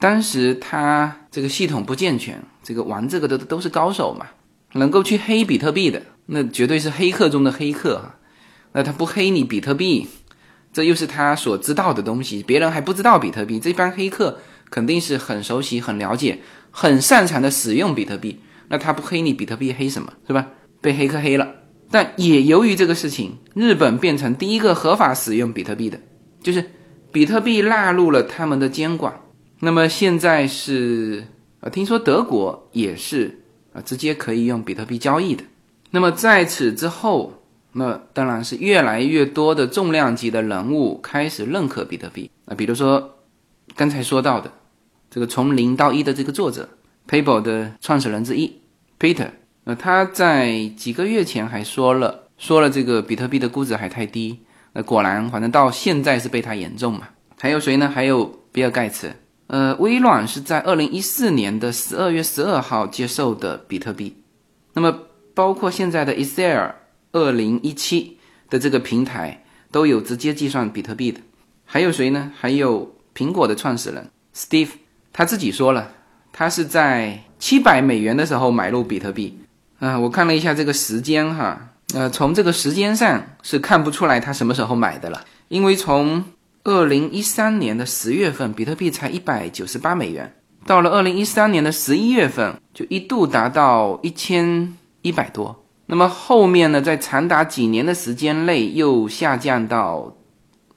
[0.00, 4.26] 当时它这个系统不健全，这个玩这个的都是高手嘛，
[4.72, 8.16] 能够去黑比特币的，那绝对是黑客中的黑客哈。
[8.72, 10.08] 那他不黑你比特币，
[10.72, 14.38] 这又是他所知道的东西，别人还不知道比特币，这帮黑客
[14.72, 16.40] 肯定是很熟悉、很了解。
[16.74, 20.48] 很擅长的使用比特币，那他不黑你比特币黑什么是吧？
[20.80, 21.46] 被黑客黑了，
[21.90, 26.00] 但也由于这个事情，日本变成第一个合法使用比特币的，
[26.42, 26.64] 就是
[27.12, 29.14] 比特币纳入了他们的监管。
[29.60, 31.22] 那么现在是
[31.60, 33.38] 啊，听说德国也是
[33.74, 35.44] 啊，直接可以用比特币交易的。
[35.90, 37.34] 那么在此之后，
[37.72, 43.18] 那当然是越来越多的重量级的人物开始认可比特币啊，比如说
[43.76, 44.50] 刚才说到的。
[45.12, 46.66] 这个从零到一的这个作者
[47.06, 48.50] ，PayPal 的创始人之一
[48.98, 49.28] Peter，
[49.64, 54.38] 呃，他在几个月前还说了说了这个比特币的估值还太低。
[54.72, 57.10] 那果然，反正到现在是被他言中嘛。
[57.38, 57.90] 还有谁呢？
[57.90, 59.12] 还有比尔盖茨。
[59.48, 64.16] 呃，微软是在二零一四年的十二月十二号接受的比特币。
[64.72, 64.98] 那么，
[65.34, 66.72] 包括现在的 Ether
[67.12, 68.16] 二零一七
[68.48, 71.20] 的这个平台都有直接计算比特币的。
[71.66, 72.32] 还有谁呢？
[72.34, 74.70] 还有苹果的创始人 Steve，
[75.12, 75.90] 他自己说了，
[76.32, 79.38] 他是在七百美元的时候买入比特币。
[79.78, 81.68] 啊，我看了一下这个时间哈。
[81.94, 86.24] 呃，从这个时间上是看不出来他什么时候买的了，因为从
[86.64, 90.32] 二零一三年的十月份，比特币才一百九十八美元，
[90.64, 95.64] 到了二零一三年的十一月份，就一度达到一千一百多。
[95.84, 100.16] 那么后面呢，在长达几年的时间内又下降到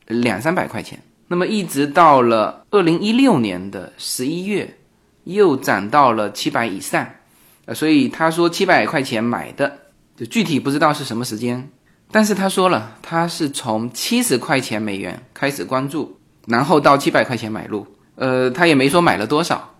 [0.08, 4.78] 两三百块钱，那么一直到了二零一六年的十一月，
[5.24, 7.08] 又涨到了七百以上。
[7.66, 9.80] 呃，所以他说七百块钱买的。
[10.16, 11.70] 就具体不知道是什么时间，
[12.10, 17.86] 但是他说了，他是从七十块钱美元开始关注，然后到七百块钱买入。
[18.16, 19.76] 呃，他也没说买了多少，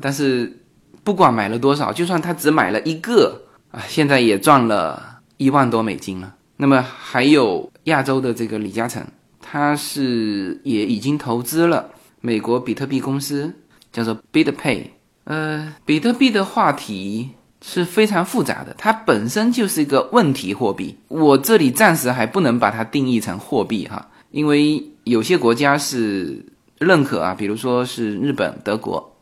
[0.00, 0.60] 但是
[1.02, 3.42] 不管买了多少，就算他只买了一个
[3.72, 6.32] 啊，现在也赚了一万多美金了。
[6.56, 9.04] 那么还有亚洲的这个李嘉诚，
[9.54, 11.88] 他是也已经投资了
[12.20, 13.54] 美国比特币公司，
[13.92, 14.86] 叫做 BitPay。
[15.22, 17.30] 呃，比特币的话题。
[17.66, 20.94] 是非常复杂的，它本身就是一个问题货币。
[21.08, 26.44] 我这里暂时还不能把它定义成货币哈，因为有些国家是
[26.78, 29.16] 认可啊，比如说是日本、德国，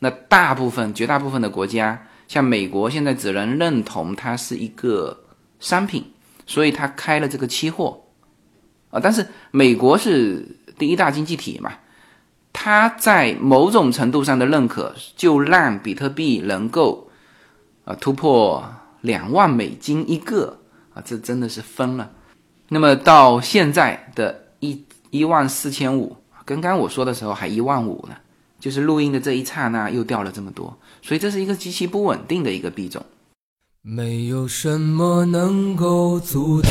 [0.00, 5.18] 那大部分、绝大部分的国家，像美国，现在只能认同它是一个
[5.58, 6.04] 商品，
[6.46, 7.98] 所以它开了这个期货
[8.90, 9.00] 啊。
[9.02, 10.46] 但是美国是
[10.78, 11.72] 第一大经济体嘛，
[12.52, 17.04] 它在某种程度上的认可，就让比特币能够。
[17.84, 18.62] 啊，突破
[19.00, 20.58] 两万美金一个
[20.92, 22.10] 啊，这真的是疯了。
[22.68, 28.14] 那么到现在的一一万四千五，刚刚我说的时候还一万五呢，
[28.60, 33.02] 就是录音的这一刹那又掉了这么多，所以这是一个极其不稳定的一个币种。
[33.80, 36.70] 没有什么能够阻挡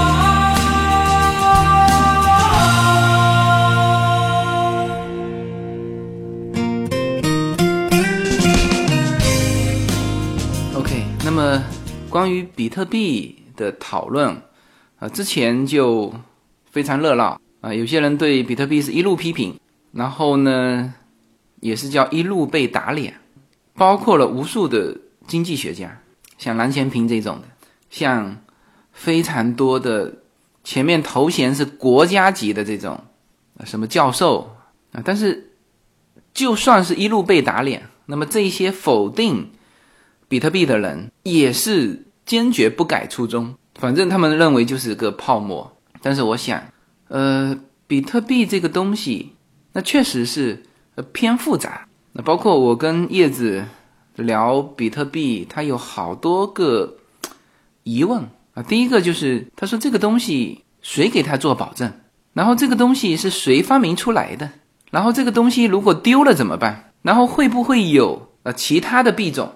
[12.11, 13.37] 关于比特币。
[13.53, 14.41] 的讨论
[14.97, 16.11] 啊，之前就
[16.71, 17.71] 非常热闹啊。
[17.71, 19.59] 有些人对比特币是一路批评，
[19.91, 20.95] 然后呢，
[21.59, 23.19] 也是叫一路被打脸，
[23.75, 24.97] 包括了无数的
[25.27, 26.01] 经济学家，
[26.39, 27.43] 像蓝前平这种的，
[27.91, 28.37] 像
[28.93, 30.11] 非常多的
[30.63, 32.99] 前面头衔是国家级的这种
[33.63, 34.55] 什么教授
[34.93, 35.03] 啊。
[35.05, 35.51] 但是，
[36.33, 39.51] 就算是一路被打脸，那么这些否定
[40.31, 42.07] 比特币的人也是。
[42.23, 45.75] 坚决不改初衷，反正他们认为就是个泡沫。
[46.01, 46.63] 但是我想，
[47.09, 49.33] 呃，比特币这个东西，
[49.73, 50.63] 那确实是
[50.95, 51.87] 呃偏复杂。
[52.13, 53.65] 那包括我跟叶子
[54.15, 56.95] 聊比特币，他有好多个
[57.83, 58.63] 疑问啊。
[58.63, 61.91] 第一个就是，他说这个东西谁给他做保证？
[62.31, 64.49] 然后这个东西是谁发明出来的？
[64.91, 66.93] 然后这个东西如果丢了怎么办？
[67.01, 69.51] 然后会不会有呃其他的币种？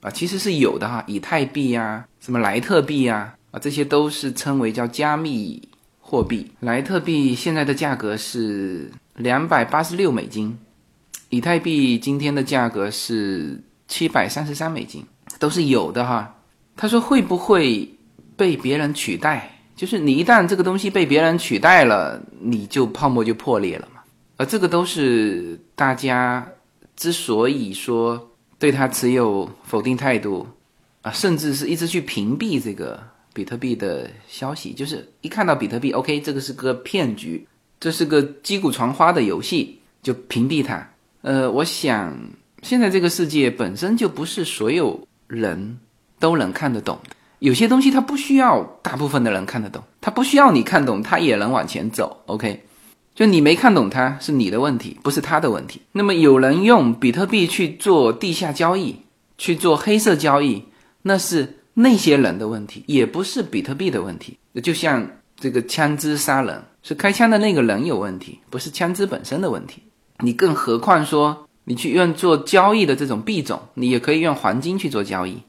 [0.00, 5.62] 啊，其实是有的哈，以太币呀，什么莱特币呀，啊，这些都是称为叫加密
[6.00, 6.50] 货币。
[6.60, 10.58] 莱特币现在的价格是两百八十六美金，
[11.28, 15.04] 以太币今天的价格是七百三十三美金，
[15.38, 16.34] 都是有的哈。
[16.76, 17.86] 他说会不会
[18.38, 19.50] 被别人取代？
[19.76, 24.00] 就是你一旦这个东西被别人取代了，你就泡沫就破裂了嘛。
[24.38, 26.48] 而这个都是大家
[26.96, 28.29] 之所以说。
[28.60, 30.46] 对他持有否定态度，
[31.00, 33.02] 啊，甚至是一直去屏蔽这个
[33.32, 37.46] 比特币的消息，就是一看到比特币，OK，这个是个骗局，
[37.80, 40.86] 这是个击鼓传花的游戏，就屏蔽它。
[41.22, 42.14] 呃，我想
[42.62, 45.78] 现在这个世界本身就不是所有人
[46.18, 46.98] 都能看得懂，
[47.38, 52.22] 有些东西它不需要大部分的人看得懂，它不需要你看懂，它也能往前走。
[52.26, 52.62] OK，
[53.14, 55.82] 就你没看懂它是你的问题，不是他的问题。
[55.92, 58.96] 那么有人用比特币去做地下交易，
[59.36, 60.64] 去做黑色交易，
[61.02, 64.38] 那是那些人的问题，也不是比特币的问题。
[64.62, 65.06] 就像
[65.36, 69.82] 这个枪支杀人，是开枪的那个人有问题，不是枪支本身的问题。
[70.20, 75.42] 你更何况说，你去用做交易的这种币种，你也可以用黄金去做交易，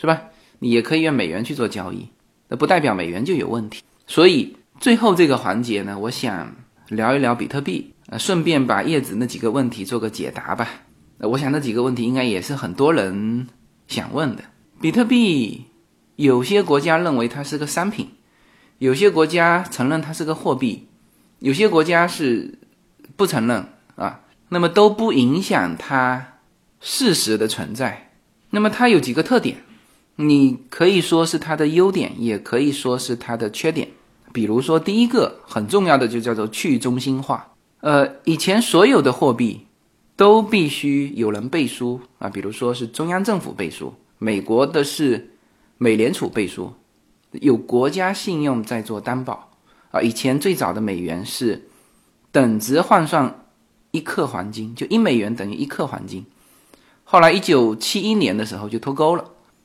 [0.00, 0.20] 是吧？
[0.60, 2.08] 你也可以用美元去做交易，
[2.48, 3.82] 那不代表美元就有问题。
[4.06, 6.56] 所以最后这个环节呢，我想
[6.88, 10.68] 聊一聊比特币，呃，顺便把叶子那几个问题做个解答吧。
[11.18, 13.46] 呃，我想那几个问题应该也是很多人
[13.86, 14.42] 想问的。
[14.80, 15.64] 比特币，
[16.16, 18.08] 有些国家认为它是个商品，
[18.78, 20.88] 有些国家承认它是个货币，
[21.40, 22.58] 有些国家是
[23.16, 23.66] 不承认。
[23.96, 24.20] 啊，
[24.50, 26.38] 那么都不影响它
[26.80, 28.12] 事实的存在。
[28.50, 29.56] 那么它有几个特点，
[30.14, 33.88] 你可以说是它的优点，也可以说是它的缺点。
[34.32, 37.52] 比如说，第一个很重要的就叫做去中心化。
[37.80, 39.66] 呃，以前所有的货币
[40.16, 45.30] 都必须有人背书啊，比如说是中央政府背书，美国的是
[45.78, 46.72] 美联储背书，
[47.32, 49.50] 有国家信用在做担保
[49.90, 50.00] 啊。
[50.00, 51.68] 以前最早的美元是
[52.30, 53.44] 等值换算。
[53.90, 56.22] 一克黄金就一美元等于一克黄金，
[57.04, 59.24] 后来一九七一年的时候就脱钩了。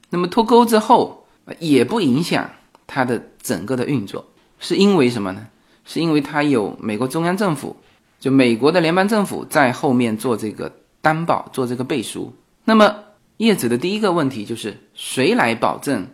[0.10, 1.26] 那么脱钩之后
[1.60, 2.50] 也不影响
[2.88, 4.26] 它的整个的运作，
[4.60, 5.48] 是因为什么呢？
[5.86, 7.76] 是因为它有美国中央政府，
[8.20, 12.34] 就美国的联邦政府在后面做这个担保，做这个背书。
[12.66, 12.96] 那么
[13.38, 16.08] 叶子的第一个问题就是谁来保证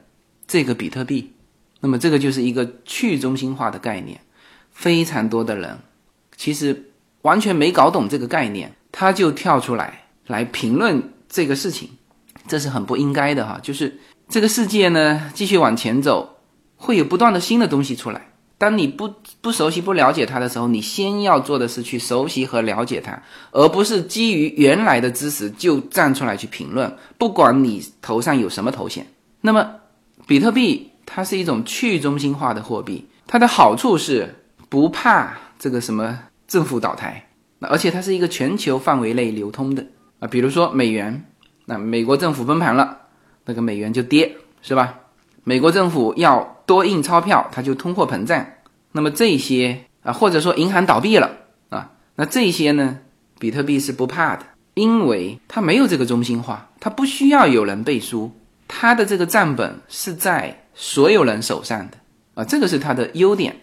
[0.47, 1.33] 这个比特币？
[1.79, 4.19] 那么这个就是一个去中心化的概念，
[4.71, 5.79] 非常多的人
[6.35, 6.85] 其实。
[7.23, 11.89] 完全没搞懂这个概念，他就跳出来来评论这个事情，
[12.47, 13.59] 这是很不应该的哈。
[13.61, 16.37] 就是这个世界呢，继续往前走，
[16.77, 18.28] 会有不断的新的东西出来。
[18.59, 23.19] 当你不不熟悉、不了解它的时候，你先要做的是去熟悉和了解它，
[23.51, 26.95] 而不是基于原来的知识就站出来去评论。
[27.17, 29.07] 不管你头上有什么头衔，
[29.41, 29.67] 那么
[30.27, 34.35] 比特币它是一种去中心化的货币，它的好处是
[34.69, 36.19] 不怕这个什么。
[36.49, 37.29] 政府倒台，
[37.59, 39.85] 那而且它是一个全球范围内流通的
[40.17, 41.23] 啊，比如说美元，
[41.65, 42.97] 那美国政府崩盘了，
[43.45, 44.95] 那个美元就跌，是吧？
[45.43, 48.45] 美国政府要多印钞票，它就通货膨胀。
[48.91, 51.31] 那么这些啊，或者说银行倒闭了
[51.69, 52.99] 啊，那这些呢，
[53.39, 54.45] 比特币是不怕的，
[54.75, 58.31] 因为它没有这个中心化，它不需要有人背书，
[58.67, 61.97] 它的这个账本是在所有人手上的
[62.35, 63.55] 啊，这个是它的优点。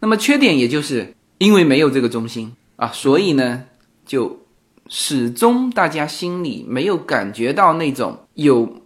[0.00, 1.14] 那么缺点也就是。
[1.40, 3.64] 因为没有这个中心啊，所以呢，
[4.04, 4.40] 就
[4.88, 8.82] 始终大家心里没有感觉到那种有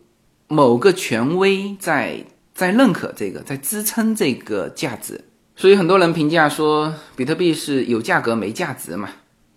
[0.47, 2.25] 某个权威在
[2.55, 5.21] 在认可这个，在支撑这个价值。
[5.57, 9.11] 所以很多人评价说，比特币是有价格没价值嘛？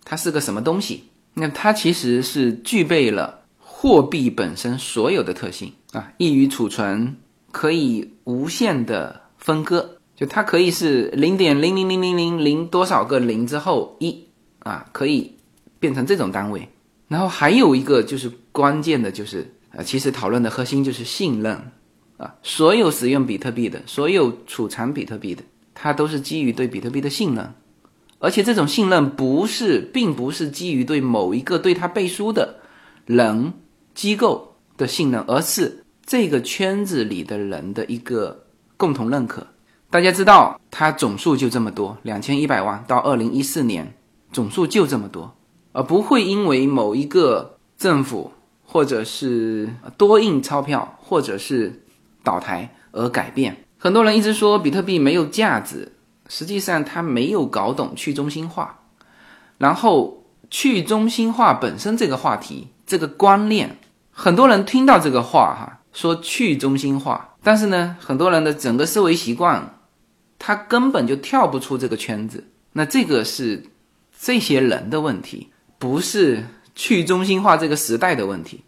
[0.03, 1.03] 它是个什么东西？
[1.33, 7.15] 那它其实是具备了货币本身所有的特性啊，易于储存，
[7.51, 9.97] 可以无限的分割。
[10.15, 14.25] 就它可以是零点零零零零零零多少个零之后一
[14.59, 15.31] 啊，可以
[15.79, 16.67] 变成这种单位。
[17.07, 21.59] 然后还有一个就是关键的，就是呃，其实讨论的核心就是信任
[22.17, 22.35] 啊。
[22.43, 25.43] 所有使用比特币的，所有储藏比特币的，
[25.73, 27.53] 它都是基于对比特币的信任，
[28.19, 32.59] 而且这种信任不是，并不是基于对某一个对它背书的
[33.05, 33.53] 人
[33.93, 38.45] 机构的信任，而是这个圈子里的人的一个
[38.75, 39.45] 共同认可。
[39.89, 43.95] 大家知道，它总数就这么多，两千一百万到二零一四年，
[44.33, 45.33] 总数就这么多，
[45.71, 48.31] 而不会因为某一个政府
[48.65, 51.83] 或者是多印钞票，或者是
[52.27, 53.55] 倒台而改变。
[53.77, 55.93] 很多人一直说比特币没有价值，
[56.27, 58.79] 实际上他没有搞懂去中心化。
[59.57, 63.77] 然后，去中心化本身这个话题，这个观念，
[64.11, 69.73] 很多人听到这个话哈，说去中心化，但是呢，很多人的整个思维习惯。
[70.39, 73.63] 他根本就跳不出这个圈子，那这个是
[74.19, 75.49] 这些人的问题，
[75.79, 78.63] 不是去中心化这个时代的问题。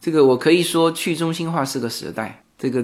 [0.00, 2.82] 这个我可以说，去中心化是个时代，这个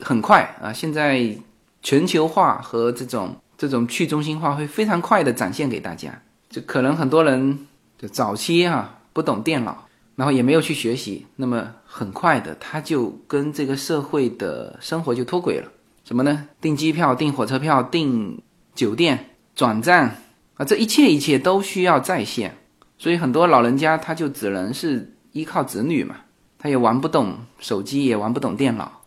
[0.00, 1.36] 很快啊，现在
[1.82, 6.22] 全球化和这种这种去中心化会非常快的展现给大家。
[6.48, 7.66] 就可能很多人
[7.98, 9.86] 就早期啊不懂电脑，
[10.16, 15.68] 然后也没有去学习，那么很快的他就跟这个社会的生活就脱轨了。
[16.04, 16.48] 什么呢？
[16.60, 18.40] 订机票、订火车票、订
[18.74, 20.10] 酒店、转账
[20.54, 22.56] 啊，这一切一切都需要在线，
[22.96, 26.16] 所以很多老人家他就只能是依靠子女嘛，
[26.58, 28.97] 他也玩不懂手机，也玩不懂电脑，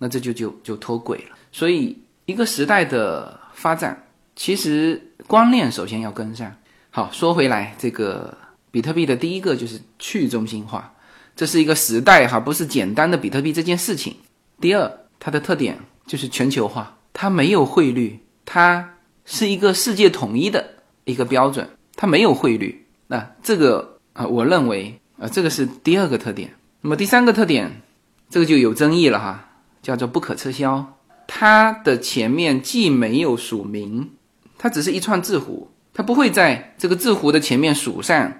[0.00, 1.36] 那这就就就脱轨了。
[1.52, 6.52] 所以一个时代的发展，其实观念首先要跟上。
[6.90, 8.36] 好，说回来，这个
[8.72, 10.92] 比特币的第一个就是去中心化，
[11.36, 14.16] 这是一个时代哈，不是简单的比特币这件事情。
[14.60, 14.90] 第二，
[15.20, 20.74] 它的特点就是全球化，它没有汇率，它是一个世界统一的。
[21.06, 26.54] 一个标准，它没有汇率，那这个啊，我认为啊，这个是第二个特点。
[26.82, 27.80] 那么第三个特点，
[28.28, 29.49] 这个就有争议了哈，
[29.82, 30.98] 叫做不可撤销。
[31.26, 34.10] 它的前面既没有署名，
[34.58, 38.32] 它只是一串字符，它不会在这个字符的前面署上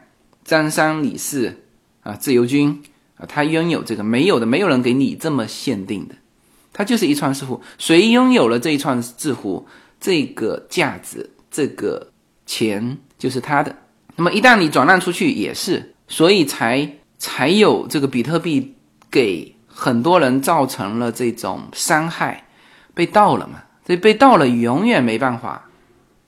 [0.44, 1.62] 张三李四
[2.02, 2.82] 啊，自由军
[3.16, 6.14] 啊，他拥有这个没有的，没有人给你这么限定的，
[6.72, 9.66] 它就是一串字符，谁拥有了这一串字符，
[10.00, 12.08] 这个价值，这个。
[12.46, 13.76] 钱就是他的，
[14.16, 18.74] 那么一旦你转让出去也是，所以才才有这个比特币
[19.08, 22.44] 给很多人造成了这种伤害，
[22.92, 23.62] 被盗了嘛？
[23.86, 25.70] 这被盗了永远没办法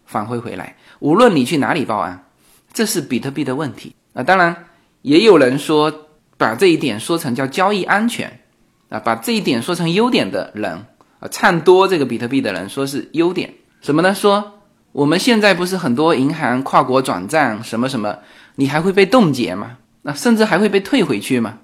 [0.06, 2.24] 返回回来，无论你去哪里报案，
[2.72, 4.22] 这是比特币的问题啊。
[4.22, 4.64] 当然，
[5.02, 5.92] 也有人说
[6.38, 8.40] 把这一点说成叫交易安全
[8.88, 10.86] 啊，把这一点说成优点的人
[11.20, 14.14] 啊，唱多这个比特币的人说是优点，什么呢？
[14.14, 14.54] 说。
[14.92, 18.18] 我们现在不是很多银行跨国转账什么什么，
[18.56, 19.78] 你还会被冻结吗？
[20.02, 21.58] 那甚至还会被退回去吗？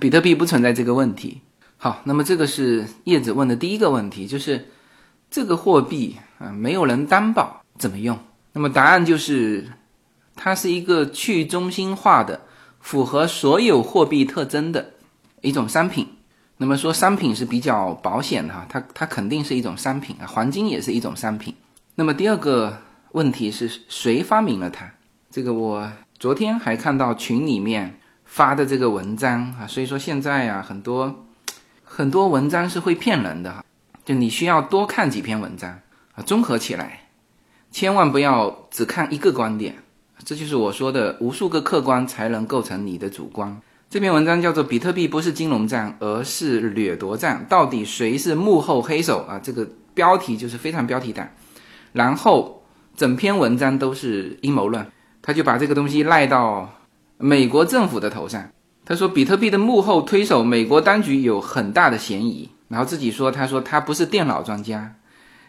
[0.00, 1.40] 比特币不存在这个问题。
[1.76, 4.68] 好，那么这个是叶子问的第一个问题，就是
[5.30, 8.18] 这个货币啊，没有人担保怎么用？
[8.52, 9.68] 那么答案就是，
[10.34, 12.40] 它是一个去中心化的、
[12.80, 14.94] 符合所有货币特征的
[15.42, 16.08] 一种商品。
[16.56, 21.54] 那么说商品是比较保险的哈，它它肯定是一种商品啊，黄金也是一种商品。
[21.94, 22.78] 那么第二个
[23.12, 24.90] 问题是谁发明了它？
[25.30, 31.24] 这个我昨天还看到群里面发的这个文章啊，所以说现在啊很多
[31.82, 33.64] 很多文章是会骗人的哈，
[34.04, 35.70] 就你需要多看几篇文章
[36.14, 37.08] 啊，综合起来，
[37.70, 39.76] 千万不要只看一个观点，
[40.24, 43.60] 这就是我说的无数个客观才能构成你的主观。
[43.88, 49.38] 这篇文章叫做《比特币不是金融战，而是掠夺战》，到底谁是幕后黑手啊？
[49.38, 51.26] 这个标题就是非常标题党。
[51.92, 52.64] 然后
[52.96, 54.84] 整篇文章都是阴谋论，
[55.22, 56.68] 他就把这个东西赖到
[57.18, 58.50] 美国政府的头上。
[58.84, 62.48] 他说比特币的幕后推手美国当局有很大的嫌疑。
[62.68, 64.96] 然后自己说，他说他不是电脑专家，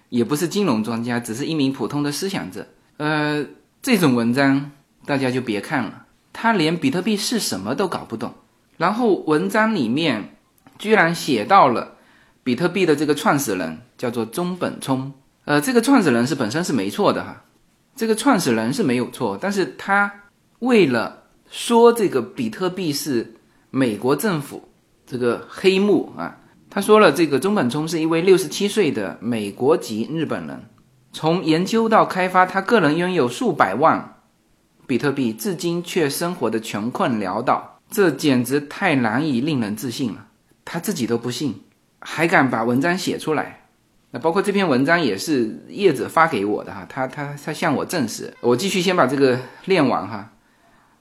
[0.09, 2.67] 也不是金融专家，只是一名普通的思想者。
[2.97, 3.43] 呃，
[3.81, 4.69] 这种文章
[5.03, 8.31] 大家就别看了，他连比特币是什么都搞不懂。
[8.77, 10.35] 然后文章里面
[10.77, 11.95] 居然写到了
[12.43, 15.11] 比特币的这个创始人叫做中本聪。
[15.45, 17.43] 呃，这个创始人是本身是没错的哈，
[17.95, 20.11] 这个创始人是没有错，但是他
[20.59, 23.35] 为了说这个比特币是
[23.69, 24.67] 美国政府
[25.05, 26.37] 这个黑幕啊，
[26.69, 30.65] 他说了这个中本聪是一位六十七岁的美国籍日本人，
[31.13, 34.15] 从研究到开发，他个人拥有数百万
[34.85, 40.27] 比特币，至今却生活的穷困潦倒，这简直太难以令人置信了，
[40.65, 41.61] 他自己都不信，
[41.99, 43.67] 还敢把文章写出来。
[44.11, 50.31] 那包括这篇文章也是叶子发给我的哈，他他他向我证实，我继续先把这个练完哈。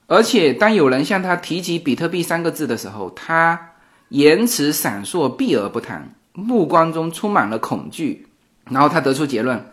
[0.07, 3.73] 而且当有人向他提及比特币三个字的时候，他
[4.09, 8.27] 言辞闪烁，避而不谈，目光中充满了恐惧。
[8.71, 9.65] 然后他得出结论，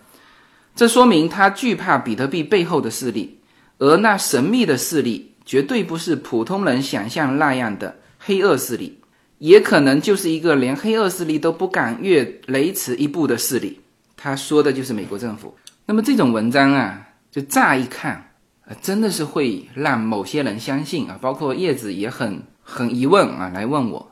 [0.76, 3.40] 这说明他惧怕比特币背后的势力，
[3.80, 9.00] 而那神秘的势力绝对不是普通人想象那样的黑恶势力。
[9.40, 13.82] 也可能就是一个连黑恶势力都不敢越雷池一步的势力，
[14.16, 15.54] 他说的就是美国政府。
[15.86, 18.33] 那么这种文章啊，就乍一看，
[18.66, 24.12] 啊，真的是会让某些人相信啊，包括叶子也很很疑问啊，来问我。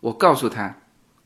[0.00, 0.76] 我告诉他，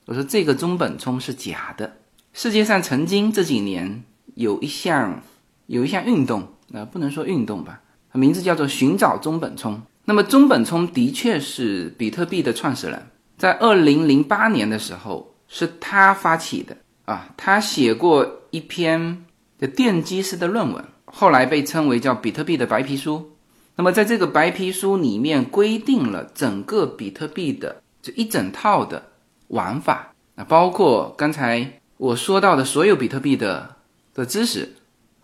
[0.07, 1.99] 我说这个中本聪是假的。
[2.33, 4.03] 世界上曾经这几年
[4.35, 5.23] 有一项
[5.67, 7.81] 有一项运动啊，不能说运动吧，
[8.13, 9.81] 名字叫做寻找中本聪。
[10.05, 13.07] 那么中本聪的确是比特币的创始人。
[13.39, 19.25] 在二零零八年的时候，是他发起的啊，他写过一篇
[19.59, 20.85] 的奠基式的论文，
[21.17, 23.31] 后来被称为叫比特币的白皮书。
[23.77, 29.11] 那么在这个白皮书里面，规定了整个比特币的这一整套的
[29.49, 33.77] 玩法啊，包括刚才我说到的所有比特币的
[34.13, 34.75] 的知识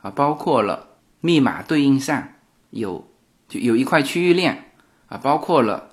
[0.00, 0.86] 啊，包括了
[1.20, 2.28] 密码对应上
[2.70, 3.04] 有
[3.48, 4.72] 就有一块区域链
[5.08, 5.88] 啊，包括了。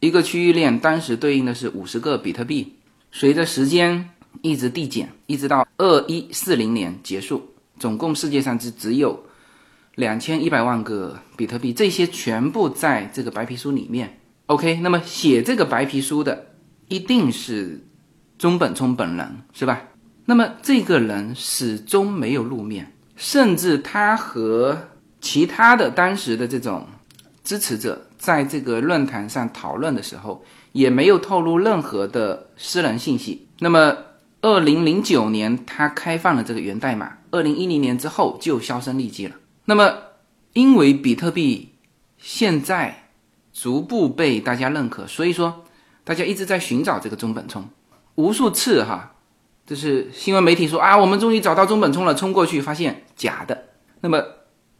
[0.00, 2.76] 一个区域链当时对应的是五十个比特币，
[3.10, 4.10] 随着时间
[4.42, 7.44] 一直递减，一直到二一四零年结束，
[7.78, 9.24] 总共世界上只只有
[9.94, 14.20] 两千一百万个比特币，这些全部在这个白皮书里面。
[14.46, 16.46] OK，那么写这个白皮书的
[16.88, 17.84] 一定是
[18.38, 19.82] 中本聪本人，是吧？
[20.24, 24.78] 那么这个人始终没有露面，甚至他和
[25.20, 26.86] 其他的当时的这种
[27.42, 33.48] 支持者在这个论坛上讨论的时候，也没有透露任何的私人信息。
[33.58, 33.96] 那么，
[34.40, 39.34] 二零零九年他开放了这个源代码，二零一零年之后就销声匿迹了。
[39.64, 39.98] 那么，
[40.52, 41.74] 因为比特币
[42.16, 43.10] 现在
[43.52, 45.64] 逐步被大家认可，所以说
[46.04, 47.68] 大家一直在寻找这个中本聪，
[48.14, 49.16] 无数次哈，
[49.66, 53.64] 就是新闻媒体说啊，我们终于找到中本聪了，冲过去发现假的。
[54.00, 54.22] 那么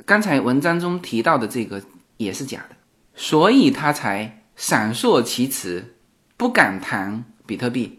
[0.07, 1.83] 刚才文章中提到的这个
[2.17, 2.77] 也是假的，
[3.17, 5.97] 所以他才闪烁其词，
[6.37, 7.99] 不敢谈比特币。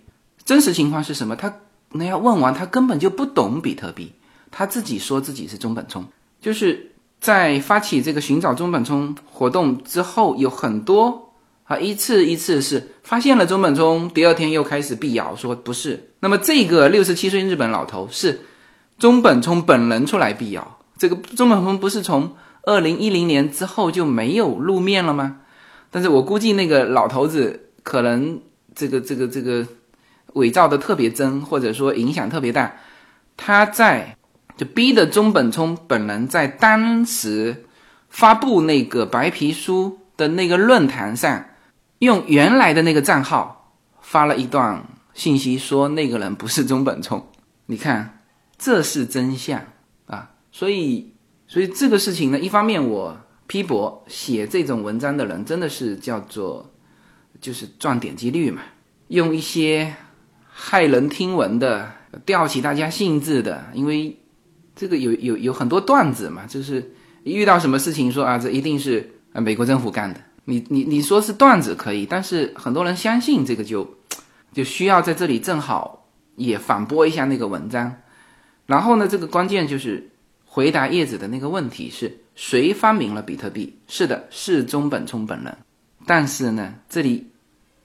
[0.50, 1.36] 真实情况是什么？
[1.36, 1.58] 他
[1.91, 4.14] 那要问完，他根本就不懂比特币，
[4.50, 6.04] 他自己说自己是中本聪。
[6.41, 6.89] 就是
[7.22, 11.34] 在发起这个寻找中本聪活动之后，有很多
[11.66, 16.10] 啊一次一次是发现了中本聪，第二天又开始辟谣说不是。
[16.20, 18.41] 那么这个六十七岁日本老头是
[18.97, 20.80] 中本聪本人出来辟谣。
[20.97, 25.41] 这个中本聪不是从二零一零年之后就没有露面了吗？
[25.91, 28.41] 但是我估计那个老头子可能
[28.74, 29.68] 这个这个这个
[30.34, 32.76] 伪造的特别真，或者说影响特别大，
[33.38, 34.16] 他在。
[34.58, 37.64] 就逼的中本聪本人在当时
[38.10, 41.46] 发布那个白皮书的那个论坛上，
[42.00, 43.72] 用原来的那个账号
[44.02, 47.26] 发了一段信息，说那个人不是中本聪。
[47.68, 48.20] 你看，
[48.58, 49.62] 这是真相
[50.08, 50.32] 啊！
[50.52, 51.14] 所以，
[51.48, 53.18] 所以这个事情呢，一方面我
[53.48, 56.70] 批驳写这种文章的人，真的是叫做
[57.40, 58.62] 就是赚点击率嘛，
[59.08, 59.96] 用一些
[60.60, 61.91] 骇人听闻的、
[62.26, 64.16] 吊起大家兴致的，因为。
[64.76, 66.93] 这个有有有很多段子嘛，就是
[67.24, 70.22] 遇到什么事情说啊，这一定是啊美国政府干的。
[70.45, 73.97] 你你你说是段子可以，但是很多人相信这个就
[74.53, 76.07] 就需要在这里正好
[76.38, 77.93] 也反驳一下那个文章。
[78.68, 80.10] 然后呢，这个关键就是
[80.45, 83.78] 回答叶子的那个问题是谁发明了比特币？
[83.86, 85.57] 是的，是中本聪本人。
[86.05, 87.29] 但是呢，这里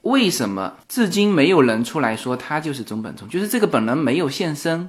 [0.05, 3.28] 为什么至今没有人出来说他就是中本聪？
[3.28, 4.88] 就是这个本人没有现身。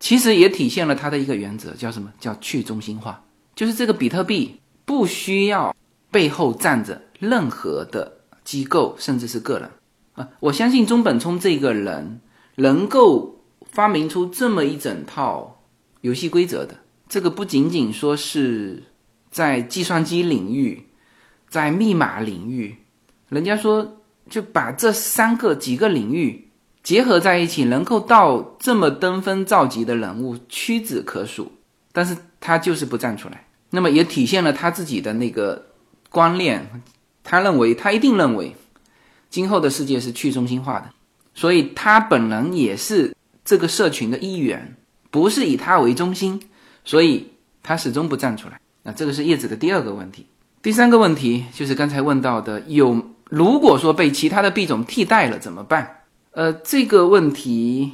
[0.00, 3.22] 其实也体现了他的一个原则，叫什么叫去中心化？
[3.54, 5.76] 就是这个比特币不需要
[6.10, 9.70] 背后站着任何的机构，甚至是个人
[10.14, 10.28] 啊！
[10.40, 12.20] 我相信中本聪这个人
[12.56, 15.62] 能够发明出这么一整套
[16.00, 16.78] 游戏规则的，
[17.08, 18.82] 这个不仅仅说是
[19.30, 20.88] 在计算机领域，
[21.48, 22.78] 在密码领域，
[23.28, 26.48] 人家说就把这三个几个领域。
[26.82, 31.52] 结合在一起，能够到这么登峰造极的人物屈指可数，
[31.92, 33.46] 但是他就是不站出来。
[33.70, 35.66] 那么也体现了他自己的那个
[36.10, 36.82] 观念，
[37.22, 38.56] 他认为他一定认为，
[39.30, 40.90] 今后的世界是去中心化的，
[41.34, 43.14] 所以他本人也是
[43.44, 44.76] 这个社群的一员，
[45.12, 46.42] 不是以他为中心，
[46.84, 47.28] 所以
[47.62, 48.60] 他始终不站出来。
[48.82, 50.26] 那这个是叶子的第二个问题，
[50.60, 53.00] 第三个问题就是刚才问到的，有
[53.34, 56.02] 如果说被其他的币种替代了怎么办？
[56.32, 57.92] 呃，这个问题，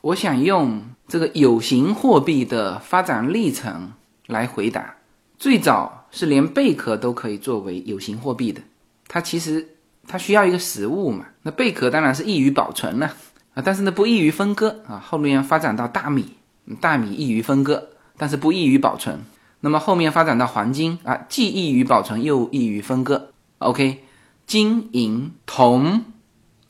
[0.00, 3.94] 我想用这个有形货币的发展历程
[4.28, 4.94] 来回答。
[5.36, 8.60] 最早是连贝壳都可以作为有形货币的，
[9.08, 9.70] 它其实
[10.06, 11.26] 它需要一个实物嘛。
[11.42, 13.06] 那贝壳当然是易于保存了
[13.54, 15.02] 啊，但是呢不易于分割啊。
[15.04, 16.34] 后面发展到大米，
[16.80, 19.18] 大米易于分割，但是不易于保存。
[19.62, 23.32] 那么后面发展到黄金啊，既易于保存又易于分割。
[23.58, 24.04] OK，
[24.50, 26.02] 金银铜。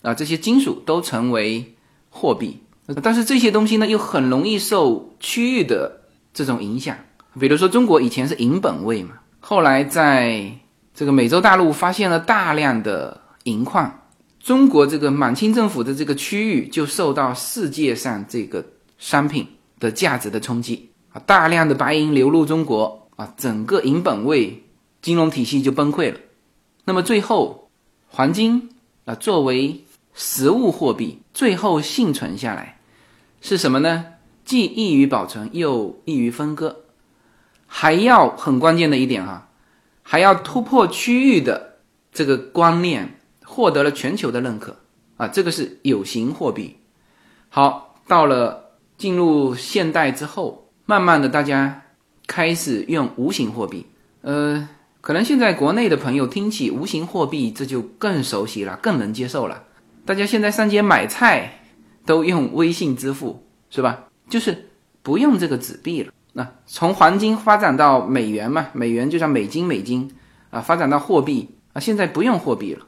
[0.03, 1.75] 啊，这些金属都成为
[2.11, 2.59] 货币，
[3.03, 6.03] 但是这些东西呢，又很容易受区域的
[6.35, 6.95] 这种影响。
[7.39, 10.53] 比如说，中国以前是银本位嘛，后来在
[10.95, 14.01] 这个美洲大陆发现了大量的银矿，
[14.39, 18.65] 中国这个满清政府的这个区域就受到世界上这个
[18.99, 19.47] 商品
[19.79, 24.65] 的价值的冲击啊，大量的白银流入中国啊，整个银本位
[25.01, 26.19] 金融体系就崩溃了。
[26.87, 27.60] 那么最后，
[28.13, 28.71] 黄金
[29.05, 29.85] 啊，作为
[30.15, 32.81] 实物货币最后幸存下来
[33.41, 34.07] 是什么呢？
[34.45, 36.85] 既易于保存又易于分割，
[37.67, 39.49] 还要很关键的一点哈，
[40.03, 41.77] 还要突破区域的
[42.13, 44.77] 这个观念，获得了全球的认可
[45.17, 45.29] 啊！
[45.29, 46.77] 这个是有形货币。
[47.49, 51.83] 好，到了进入现代之后，慢慢的大家
[52.27, 53.87] 开始用无形货币。
[54.23, 54.69] 呃，
[55.01, 59.65] 可能现在国内的朋友听起无形货币，这就更熟悉了，更能接受了。
[60.05, 61.63] 大家现在上街买菜
[62.05, 64.05] 都用微信支付，是吧？
[64.29, 64.69] 就是
[65.03, 66.13] 不用这个纸币了。
[66.35, 70.11] 那从黄金发展到美元嘛，美元就像美金，美金
[70.51, 72.87] 啊，发展到货币啊，现在不用货币了，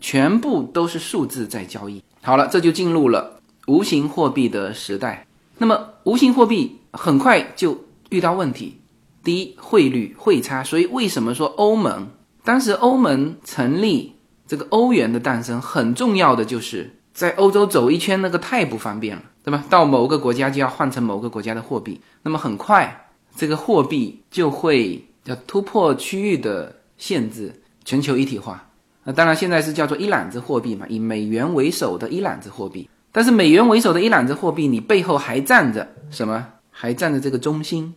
[0.00, 2.02] 全部都是数字在交易。
[2.22, 5.26] 好了，这就进入了无形货币的时代。
[5.58, 8.80] 那么无形货币很快就遇到问题，
[9.24, 10.62] 第一，汇率汇差。
[10.62, 12.06] 所以为什么说欧盟
[12.44, 14.14] 当时欧盟成立
[14.46, 19.64] 这个欧元的诞生，很重要的就是在欧洲走一圈那个太不方便了，对吧？
[19.70, 28.68] 到某个国家就要换成某个国家的货币，那么很快这个货币就会要突破区域的限制，全球一体化。
[29.04, 32.88] 那当然现在是叫做一揽子货币嘛，以美元为首的一揽子货币。
[33.10, 36.46] 但是美元为首的一揽子货币，你背后还站着什么？
[36.70, 37.94] 还站着这个中心，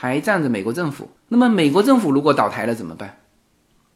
[0.00, 1.10] 还站着美国政府。
[1.26, 3.18] 那么美国政府如果倒台了怎么办？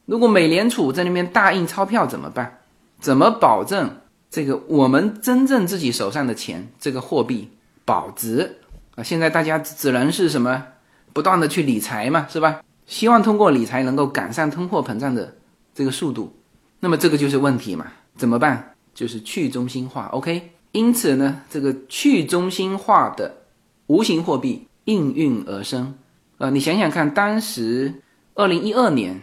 [0.05, 2.59] 如果美联储在那边大印钞票怎么办？
[2.99, 7.49] 怎么保证这个我们真正自己手上的钱这个货币
[7.85, 8.59] 保值
[8.95, 9.03] 啊？
[9.03, 10.65] 现在大家只能是什么？
[11.13, 12.61] 不断的去理财嘛，是吧？
[12.85, 15.33] 希望通过理财能够赶上通货膨胀的
[15.73, 16.35] 这个速度。
[16.81, 17.87] 那么这个就是问题嘛？
[18.17, 18.75] 怎么办？
[18.93, 20.07] 就是去中心化。
[20.07, 23.37] OK，因此呢，这个去中心化的
[23.87, 25.95] 无形货币应运而生。
[26.37, 28.01] 呃，你想想看，当时
[28.35, 29.21] 二零一二年。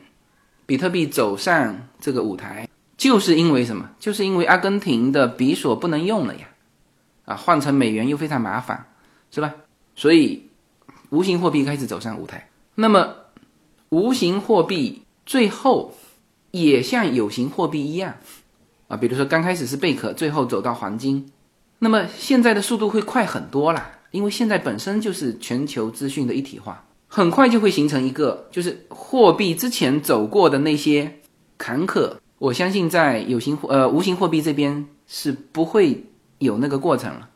[0.67, 3.91] 比特币走上这个舞台，就是因为什么？
[3.99, 6.47] 就是因为阿根廷的比索不能用了呀，
[7.25, 8.87] 啊，换成美元又非常麻烦，
[9.33, 9.53] 是吧？
[9.97, 10.49] 所以
[11.09, 12.49] 无形货币开始走上舞台。
[12.77, 13.17] 那么
[13.89, 15.93] 无形货币最后
[16.53, 18.15] 也像有形货币一样，
[18.87, 21.33] 啊，比如说刚开始是贝壳，最后走到黄金，
[21.81, 26.85] 那么现在的速度会快很多啦，因为现在本身就是全球资讯的一体化。
[27.13, 31.19] 很快就会形成一个，就是货币之前走过的那些
[31.59, 36.05] 坎坷，我相信在有形呃无形货币这边是不会
[36.39, 37.29] 有那个过程了。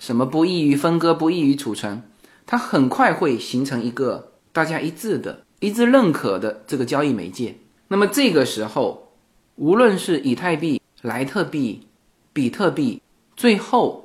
[0.00, 2.02] 什么不易于分割，不易于储存，
[2.44, 7.56] 它很快会形成一个大家一致的、一致认可的这个交易媒介。
[7.86, 9.12] 那么这个时候，
[9.54, 11.86] 无论是以太币、莱特币、
[12.32, 13.00] 比特币，
[13.36, 14.01] 最后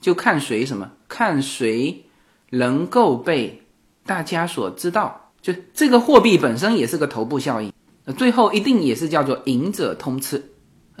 [0.00, 2.06] 就看谁什么，看谁
[2.50, 3.58] 能够被。
[4.06, 7.72] 大家所知道，就这个货币本身也是个头部效应，
[8.16, 10.42] 最后一定也是叫做赢者通吃，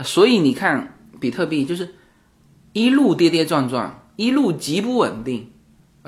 [0.04, 1.96] 所以你看比特币就是
[2.72, 5.50] 一路跌跌撞撞，一路极不稳定，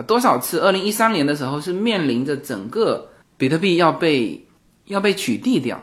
[0.07, 0.61] 多少次？
[0.61, 4.47] 二零一三年的时候是面临着整个比特币要被
[4.84, 5.82] 要被取缔掉，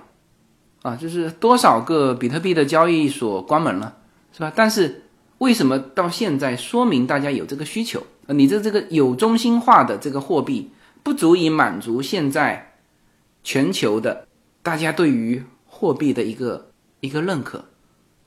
[0.84, 3.98] 啊，就是多少个比特币的交易所关门了，
[4.32, 4.54] 是吧？
[4.56, 5.09] 但是
[5.40, 8.02] 为什么到现在说明大家有这个需求？
[8.28, 10.70] 你的这个有中心化的这个货币。
[11.02, 12.74] 不足以满足现在
[13.42, 14.28] 全球的
[14.62, 17.64] 大家对于货币的一个一个认可。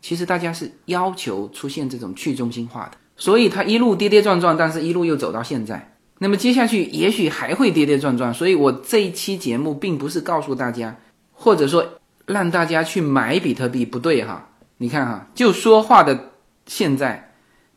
[0.00, 5.96] 其实大家是要求出现这种去中心化的，所以它一路跌跌撞撞，但是一路又走到现在。
[6.18, 8.32] 那么接下去也许还会跌跌撞撞。
[8.32, 10.96] 所以我这一期节目并不是告诉大家，
[11.30, 11.86] 或者说
[12.24, 14.48] 让大家去买比特币，不对哈。
[14.78, 16.31] 你看哈，就说话的
[16.72, 17.30] 现在，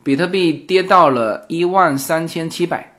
[0.05, 2.89] 比特币跌到了一万三千七百，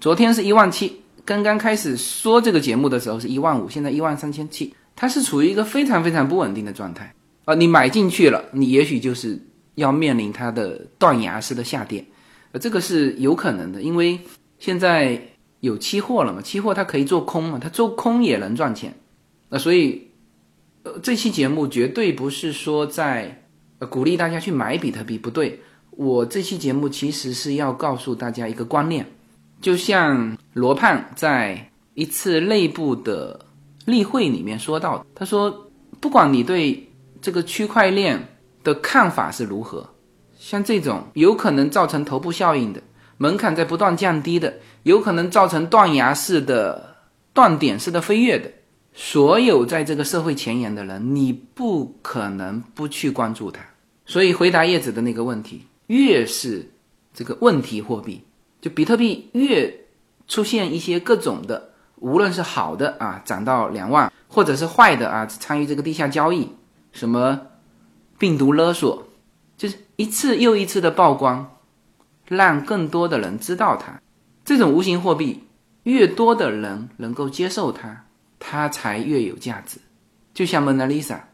[0.00, 1.02] 昨天是一万七。
[1.24, 7.12] 刚刚开始说这个节目的时候是一万五，现在一万三千七，它是处于一个非常非常不稳定的状态
[7.44, 7.56] 啊！
[7.56, 9.36] 你买进去了，你也许就是
[9.74, 12.04] 要面临它的断崖式的下跌，
[12.52, 14.16] 呃，这个是有可能的，因为
[14.60, 15.20] 现在
[15.58, 18.94] 有期货了嘛，期货它可以做空嘛，它做空也能赚钱，
[19.48, 20.08] 那所以，
[20.84, 23.36] 呃，这期节目绝对不是说在
[23.80, 25.60] 呃鼓励大家去买比特币，不对，
[25.90, 29.04] 我这期节目其实是要告诉大家一个观念。
[29.60, 33.38] 就像罗胖在一次内部的
[33.84, 36.88] 例会里面说到，他说，不管你对
[37.20, 38.18] 这个区块链
[38.62, 39.86] 的看法是如何，
[40.38, 42.80] 像这种有可能造成头部效应的
[43.18, 44.54] 门槛在不断降低的，
[44.84, 46.96] 有可能造成断崖式的
[47.34, 48.50] 断点式的飞跃的，
[48.94, 53.60] 所有在这个社会前沿的人，你不可能不去关注它。
[54.10, 56.68] 所以回答叶子的那个问题，越是
[57.14, 58.24] 这个问题货币。
[58.60, 59.86] 就比特币越
[60.26, 66.48] 出现一些各种的，无论是好的啊，涨到两万，或者是坏的啊，参与这个地下交易，
[66.90, 67.40] 什么
[68.18, 69.06] 病毒勒索，
[69.56, 71.58] 就是一次又一次的曝光，
[72.26, 74.02] 让更多的人知道它。
[74.44, 75.44] 这种无形货币
[75.84, 78.06] 越多的人能够接受它，
[78.40, 79.78] 它才越有价值。
[80.34, 81.28] 就像蒙娜丽莎，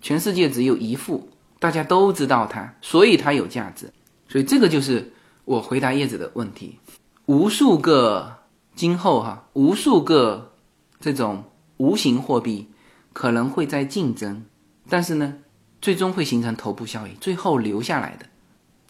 [0.00, 1.28] 全世界只有一幅，
[1.64, 3.90] 大家都知道它，所以它有价值。
[4.28, 5.10] 所以这个就是。
[5.46, 6.78] 我回答叶子的问题，
[7.26, 8.38] 无数个
[8.74, 10.54] 今后哈，无数个
[10.98, 11.44] 这种
[11.76, 12.70] 无形货币
[13.12, 14.46] 可能会在竞争，
[14.88, 15.34] 但是呢，
[15.82, 18.24] 最终会形成头部效应，最后留下来的，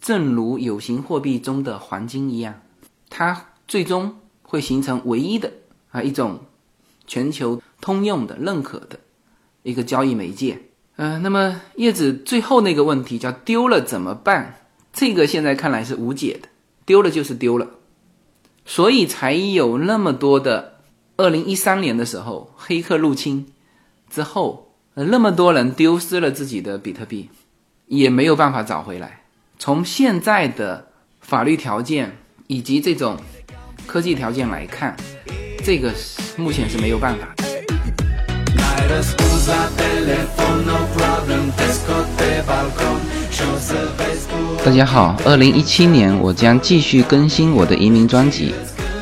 [0.01, 2.62] 正如有形货币中的黄金一样，
[3.11, 4.61] 它最终会。
[4.61, 5.53] 形成唯一的
[5.91, 6.39] 啊一种
[7.09, 9.01] 全球通用的认可的
[9.64, 10.61] 一个交易媒介。
[10.97, 14.61] 呃，那么叶子最后那个问题叫丢了怎么办？
[14.93, 16.49] 这个现在看来是无解的，
[16.87, 17.69] 丢了就是丢了，
[18.65, 20.77] 所以才有那么多的
[21.17, 23.47] 二零一三年的时候黑客入侵
[24.09, 27.29] 之后，那么多人丢失了自己的比特币，
[27.87, 29.23] 也没有办法找回来。
[29.59, 30.87] 从现在的
[31.21, 32.17] 法律条件
[32.47, 33.17] 以及这种
[33.87, 34.97] 科技条件来看，
[35.65, 35.93] 这个
[36.37, 37.44] 目前是没有办法的。
[44.64, 48.55] 大家好，二零一七年我将继续更新我的移民专辑。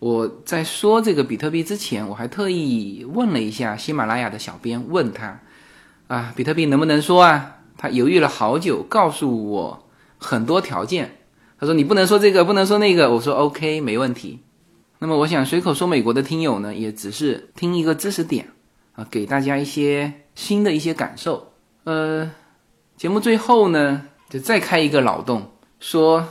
[0.00, 5.40] 我在说这个比特币之前，我还特意问了一下喜马拉雅的小编，问他
[6.08, 7.58] 啊，比特币能不能说啊？
[7.76, 9.86] 他犹豫了好久，告诉我
[10.16, 11.18] 很多条件。
[11.58, 13.10] 他说你不能说这个，不能说那个。
[13.12, 14.40] 我说 OK，没问题。
[14.98, 18.48] 那么我想随口说美国的听友呢，也只是听一个知识点
[18.94, 21.52] 啊，给大家一些新的一些感受。
[21.84, 22.30] 呃，
[22.96, 26.26] 节目最后呢，就再开一个脑洞，说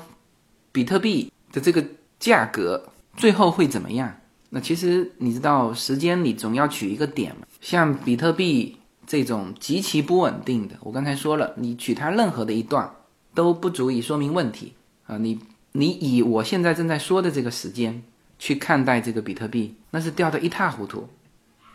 [0.71, 1.85] 比特币的这个
[2.19, 2.89] 价格。
[3.19, 4.15] 最后会怎么样？
[4.49, 7.45] 那其实你知道，时间你总要取一个点嘛。
[7.59, 12.89] 像比特币这种极其不稳定的，我刚才说了，你取它任何的一段
[13.35, 14.71] 都不足以说明问题
[15.05, 15.17] 啊。
[15.17, 15.37] 你
[15.73, 18.01] 你以我现在正在说的这个时间
[18.39, 21.05] 去看待这个比特币，那是掉得一塌糊涂。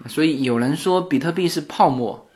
[0.09, 2.27] 所以有人说比特币是泡沫，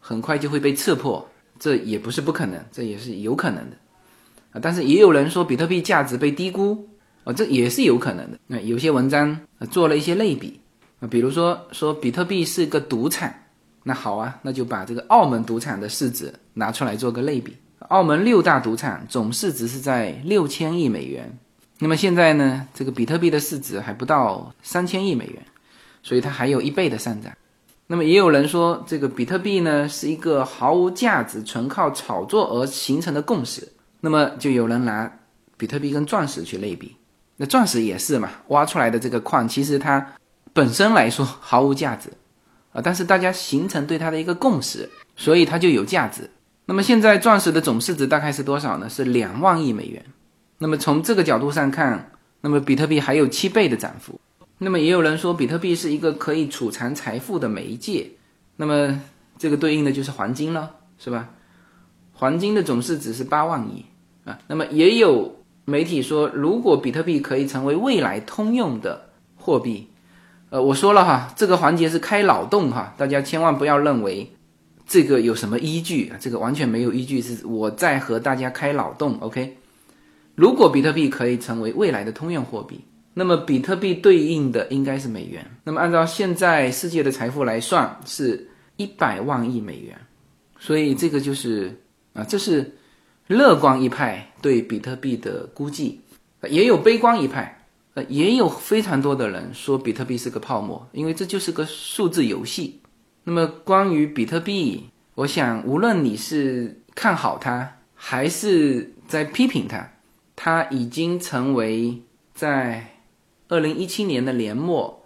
[0.00, 1.28] 很快就会被刺破，
[1.58, 3.76] 这也不是不可能，这也是有可能的
[4.52, 4.60] 啊。
[4.62, 6.88] 但是也有人说比特币价值被低估。
[7.28, 8.38] 啊，这也是有可能的。
[8.46, 9.38] 那有些文章
[9.70, 10.58] 做了一些类比
[10.98, 13.30] 啊，比如说说比特币是个赌场，
[13.82, 17.54] 那好啊，那就把这个澳门赌场的市值拿出来做个类比。
[17.90, 21.38] 澳门六大赌场总市值是在六千亿美元，
[21.80, 25.42] 那么现在呢，这个比特币的市值还不到三千亿美元，
[26.02, 27.30] 所以它还有一倍的上涨。
[27.86, 33.68] 那么也有人说，这个比特币呢是一个毫无价值、纯靠炒作而形成的共识。
[34.00, 35.10] 那么就有人拿
[35.58, 36.96] 比特币跟钻石去类比。
[37.40, 40.04] 那钻石也是嘛，挖出来的这个矿，其实它
[40.52, 42.10] 本身来说毫无价值
[42.72, 46.28] 啊，但是大家形成对它的一个共识，所以它就有价值。
[46.66, 48.90] 那么现在钻石的总市值大概是多少呢？
[48.90, 50.04] 是两万亿美元。
[50.58, 52.10] 那么从这个角度上看，
[52.40, 54.20] 那么比特币还有七倍的涨幅。
[54.58, 58.10] 那么也有人说，比特币是一个可以储藏财富的媒介。
[58.56, 59.00] 那么
[59.38, 61.28] 这个对应的就是黄金了，是吧？
[62.14, 63.84] 黄金的总市值是八万亿
[64.24, 64.36] 啊。
[64.48, 65.37] 那么也有。
[65.68, 69.86] 媒体说，如果比特币可以成为未来通用的货币，
[70.48, 74.32] 呃，我说了哈，这个环节是开脑洞哈，大家千万不要认为
[74.86, 79.18] 这个有什么依据啊，这个完全没有依据，是我在和大家开脑洞。
[79.20, 79.58] OK，
[80.34, 82.80] 如果比特币可以成为未来的通用货币，
[83.12, 85.44] 那么比特币对应的应该是美元。
[85.64, 88.48] 那么按照现在世界的财富来算，是
[88.78, 89.94] 一百万亿美元，
[90.58, 91.78] 所以这个就是
[92.14, 92.72] 啊，这是。
[93.28, 96.00] 乐观一派对比特币的估计，
[96.48, 102.80] 也有悲观一派，呃，也有非常多的人说比特币是个泡沫，因为这就是个数字游戏。
[103.24, 109.86] 那么关于比特币，我想无论你是看好它，还是在批评它，
[110.34, 112.02] 它已经成为
[112.34, 112.94] 在
[113.48, 115.04] 二零一七年的年末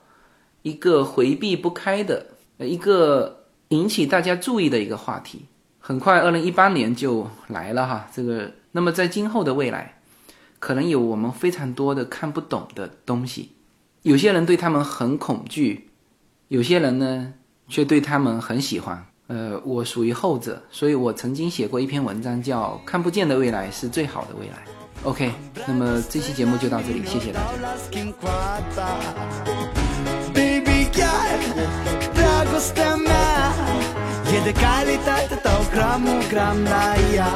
[0.62, 2.26] 一个回避不开的，
[2.58, 5.46] 一个引起大家注意的一个话题。
[5.85, 8.07] 很快，二零一八年就来了哈。
[8.14, 9.97] 这个，那么在今后的未来，
[10.61, 13.51] 可能有我们非常多的看不懂的东西。
[14.03, 15.91] 有些人对他们很恐惧，
[16.47, 17.35] 有些人呢
[17.66, 19.05] 却对他们很喜欢。
[19.26, 24.55] 呃，我属于后者，所以我曾经写过一篇文章，叫《看不见的未来是最好的未来》。
[25.09, 25.33] OK，
[25.66, 27.41] 那么这期节目就到这里，谢谢大
[33.83, 33.91] 家。
[34.37, 37.33] E de calitate tău gramul gram la ea.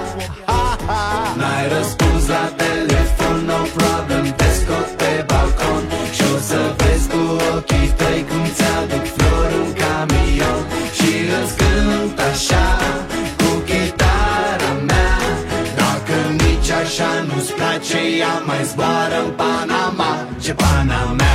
[1.39, 5.83] N-ai răspuns la telefon, no problem Te scot pe balcon.
[6.17, 7.23] Și o să vezi cu
[7.55, 10.63] ochii tăi Cum ți-aduc flori în camion.
[10.97, 12.67] Și îți cânt așa
[13.41, 15.19] Cu chitara mea.
[15.81, 20.13] Dacă nici așa nu-ți place Ea mai zboară în Panama.
[20.43, 21.35] Ce Panama